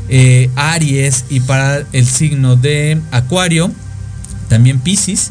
[0.08, 3.70] eh, Aries y para el signo de Acuario,
[4.48, 5.30] también Piscis,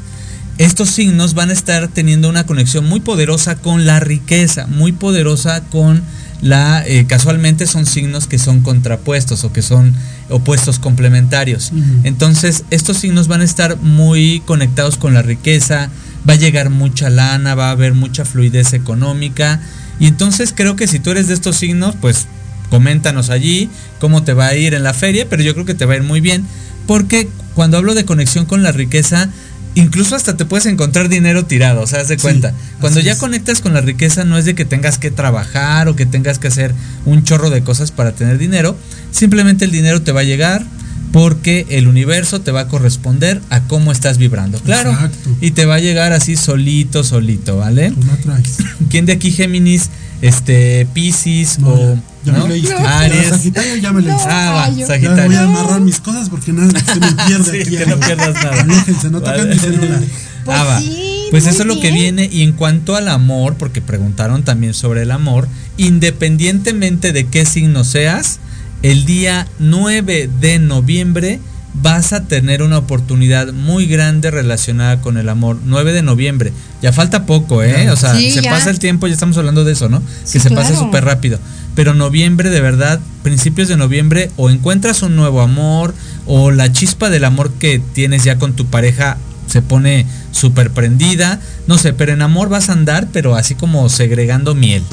[0.57, 5.61] estos signos van a estar teniendo una conexión muy poderosa con la riqueza, muy poderosa
[5.65, 6.01] con
[6.41, 6.85] la...
[6.87, 9.93] eh, casualmente son signos que son contrapuestos o que son
[10.29, 11.71] opuestos complementarios.
[12.03, 15.89] Entonces estos signos van a estar muy conectados con la riqueza,
[16.27, 19.61] va a llegar mucha lana, va a haber mucha fluidez económica.
[19.99, 22.27] Y entonces creo que si tú eres de estos signos, pues
[22.69, 25.85] coméntanos allí cómo te va a ir en la feria, pero yo creo que te
[25.85, 26.45] va a ir muy bien,
[26.87, 29.29] porque cuando hablo de conexión con la riqueza,
[29.75, 32.53] incluso hasta te puedes encontrar dinero tirado, o sea, haz de Sí, cuenta.
[32.81, 33.17] Cuando ya es.
[33.19, 36.47] conectas con la riqueza no es de que tengas que trabajar o que tengas que
[36.47, 36.73] hacer
[37.05, 38.75] un chorro de cosas para tener dinero,
[39.11, 40.63] simplemente el dinero te va a llegar
[41.11, 44.91] porque el universo te va a corresponder a cómo estás vibrando, claro.
[44.91, 45.29] Exacto.
[45.39, 47.91] Y te va a llegar así solito, solito, ¿vale?
[47.91, 48.57] Tú la traes.
[48.89, 49.89] ¿Quién de aquí Géminis,
[50.21, 52.47] este Piscis No, o ya, ya ¿no?
[52.47, 52.73] me leíste.
[52.73, 53.27] Aries?
[53.29, 54.23] Sagitario ya me leíste.
[54.27, 55.25] Ah, va, Ya Sagitario.
[55.25, 57.77] voy a amarrar mis cosas porque nada se me pierde Sí, aquí.
[57.77, 58.05] que no algo.
[58.05, 58.61] pierdas nada.
[58.61, 59.53] Aléjense, no toquen Vale.
[59.55, 59.99] mi celular.
[60.45, 60.79] Pues Ah, va.
[60.79, 62.29] sí, Pues eso es lo que viene.
[62.31, 65.47] Y en cuanto al amor, porque preguntaron también sobre el amor,
[65.77, 68.39] independientemente de qué signo seas,
[68.83, 71.39] el día 9 de noviembre
[71.81, 75.59] vas a tener una oportunidad muy grande relacionada con el amor.
[75.65, 76.53] 9 de noviembre.
[76.81, 77.89] Ya falta poco, ¿eh?
[77.89, 78.51] O sea, Sí, se ya.
[78.51, 80.01] pasa el tiempo, ya estamos hablando de eso, ¿no?
[80.23, 80.85] Sí, que se pasa claro.
[80.85, 81.39] súper rápido.
[81.75, 85.93] Pero noviembre, de verdad, principios de noviembre, o encuentras un nuevo amor,
[86.25, 89.17] o la chispa del amor que tienes ya con tu pareja
[89.47, 93.87] se pone súper prendida, no sé, pero en amor vas a andar, pero así como
[93.89, 94.83] segregando miel.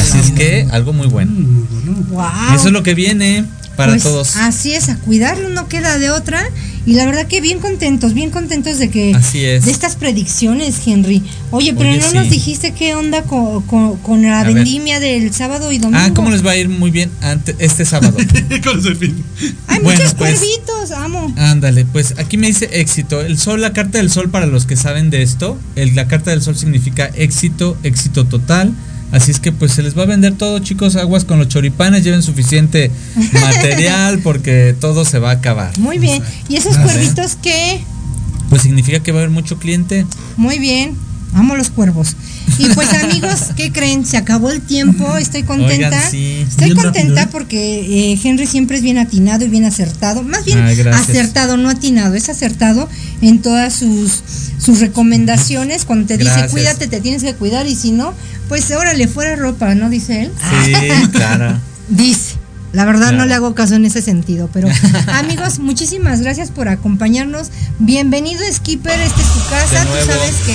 [0.00, 1.32] así es que algo muy bueno.
[1.32, 2.10] Mm.
[2.10, 2.54] Wow.
[2.54, 3.44] Eso es lo que viene
[3.78, 4.36] para Pues, todos.
[4.36, 6.42] Así es, a cuidarlo no queda de otra.
[6.84, 9.66] Y la verdad que bien contentos, bien contentos de que Así es.
[9.66, 11.22] de estas predicciones, Henry.
[11.50, 12.14] Oye, pero Oye, no sí.
[12.16, 14.54] nos dijiste qué onda con, con- con la A ver.
[14.54, 16.00] vendimia del sábado y domingo.
[16.02, 18.16] Ah, ¿cómo les va a ir muy bien ante este sábado?
[18.64, 19.22] Con ese fin.
[19.68, 20.38] Hay Bueno, muchos pues.
[20.40, 21.32] cuervitos, amo.
[21.36, 23.20] Ándale, pues aquí me dice éxito.
[23.20, 26.30] El sol, la carta del sol, para los que saben de esto, el- la carta
[26.32, 28.72] del sol significa éxito, éxito total.
[29.10, 32.04] Así es que pues se les va a vender todo, chicos, aguas con los choripanes,
[32.04, 32.90] lleven suficiente
[33.32, 35.76] material porque todo se va a acabar.
[35.78, 36.22] Muy bien.
[36.48, 37.80] ¿Y esos Ah, cuervitos qué?
[38.50, 40.06] Pues significa que va a haber mucho cliente.
[40.36, 40.96] Muy bien.
[41.34, 42.16] Amo los cuervos.
[42.58, 44.04] Y pues amigos, ¿qué creen?
[44.06, 45.88] Se acabó el tiempo, estoy contenta.
[45.88, 46.44] Oigan, sí.
[46.48, 50.22] Estoy Bien contenta rápido, porque eh, Henry siempre es bien atinado y bien acertado.
[50.22, 51.08] Más bien gracias.
[51.10, 52.88] acertado, no atinado, es acertado
[53.20, 54.22] en todas sus,
[54.58, 55.84] sus recomendaciones.
[55.84, 58.14] Cuando te dice cuídate, te tienes que cuidar y si no,
[58.48, 59.90] pues órale, fuera ropa, ¿no?
[59.90, 60.32] Dice él.
[60.64, 60.72] Sí,
[61.12, 61.60] claro.
[61.88, 62.34] Dice.
[62.70, 63.24] La verdad no Claro.
[63.28, 64.68] le hago caso en ese sentido, pero
[65.14, 67.48] amigos, muchísimas gracias por acompañarnos.
[67.78, 70.54] Bienvenido Skipper, esta es tu casa, tú sabes que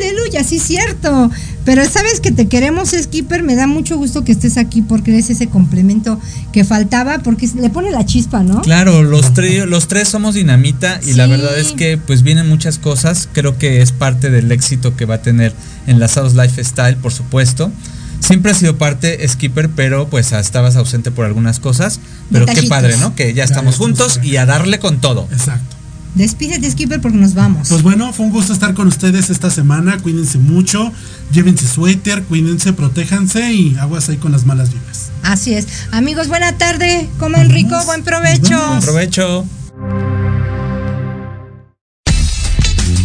[0.00, 1.30] aleluya, sí cierto.
[1.64, 3.42] Pero sabes que te queremos, Skipper.
[3.42, 6.20] Me da mucho gusto que estés aquí porque eres ese complemento
[6.52, 8.60] que faltaba, porque le pone la chispa, ¿no?
[8.60, 13.28] Claro, los, tres somos dinamita y la verdad es que pues vienen muchas cosas.
[13.32, 15.54] Creo que es parte del éxito que va a tener
[15.86, 17.72] Enlazados Lifestyle, por supuesto.
[18.20, 22.00] Siempre ha sido parte Skipper, pero pues estabas ausente por algunas cosas.
[22.30, 23.14] Pero qué padre, ¿no?
[23.14, 25.28] Que ya estamos juntos y a darle con todo.
[25.32, 25.73] Exacto.
[26.14, 27.68] Despídete, Skipper, porque nos vamos.
[27.68, 29.98] Pues bueno, fue un gusto estar con ustedes esta semana.
[29.98, 30.92] Cuídense mucho,
[31.32, 35.10] llévense suéter, cuídense, protéjanse y aguas ahí con las malas vibras.
[35.22, 35.66] Así es.
[35.90, 37.08] Amigos, buena tarde.
[37.18, 38.50] Coman rico, buen provecho.
[38.50, 38.84] Nos vemos.
[38.84, 39.44] Aprovecho.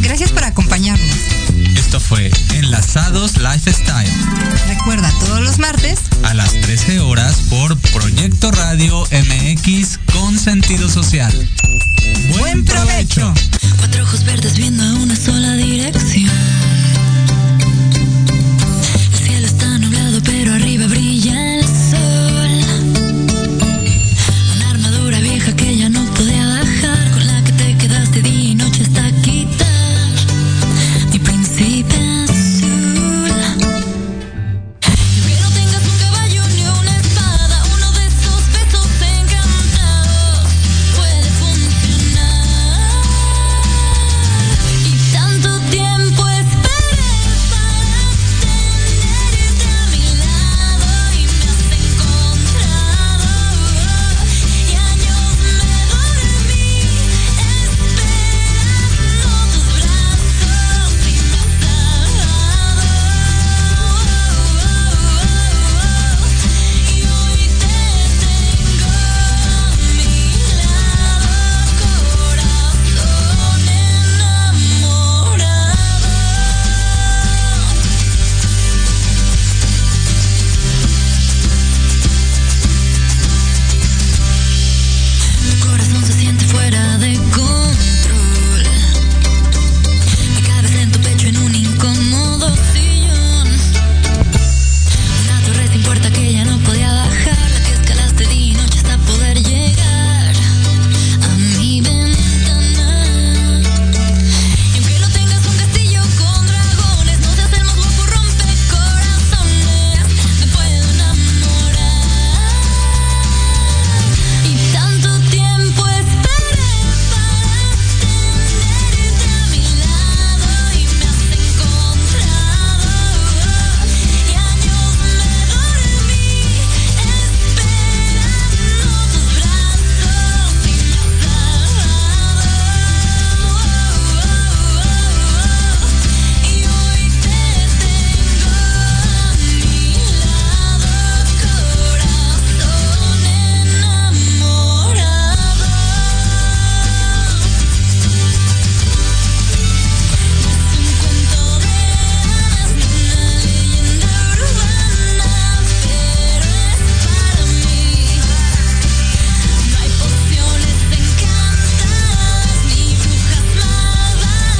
[0.02, 1.18] Gracias por acompañarnos.
[1.76, 4.12] Esto fue Enlazados Lifestyle
[4.68, 10.00] Recuerda, todos los martes a las 13 horas por Proyecto Radio MX
[10.30, 11.34] con sentido social.
[12.38, 13.34] Buen provecho.
[13.80, 16.59] Cuatro ojos verdes viendo a una sola dirección.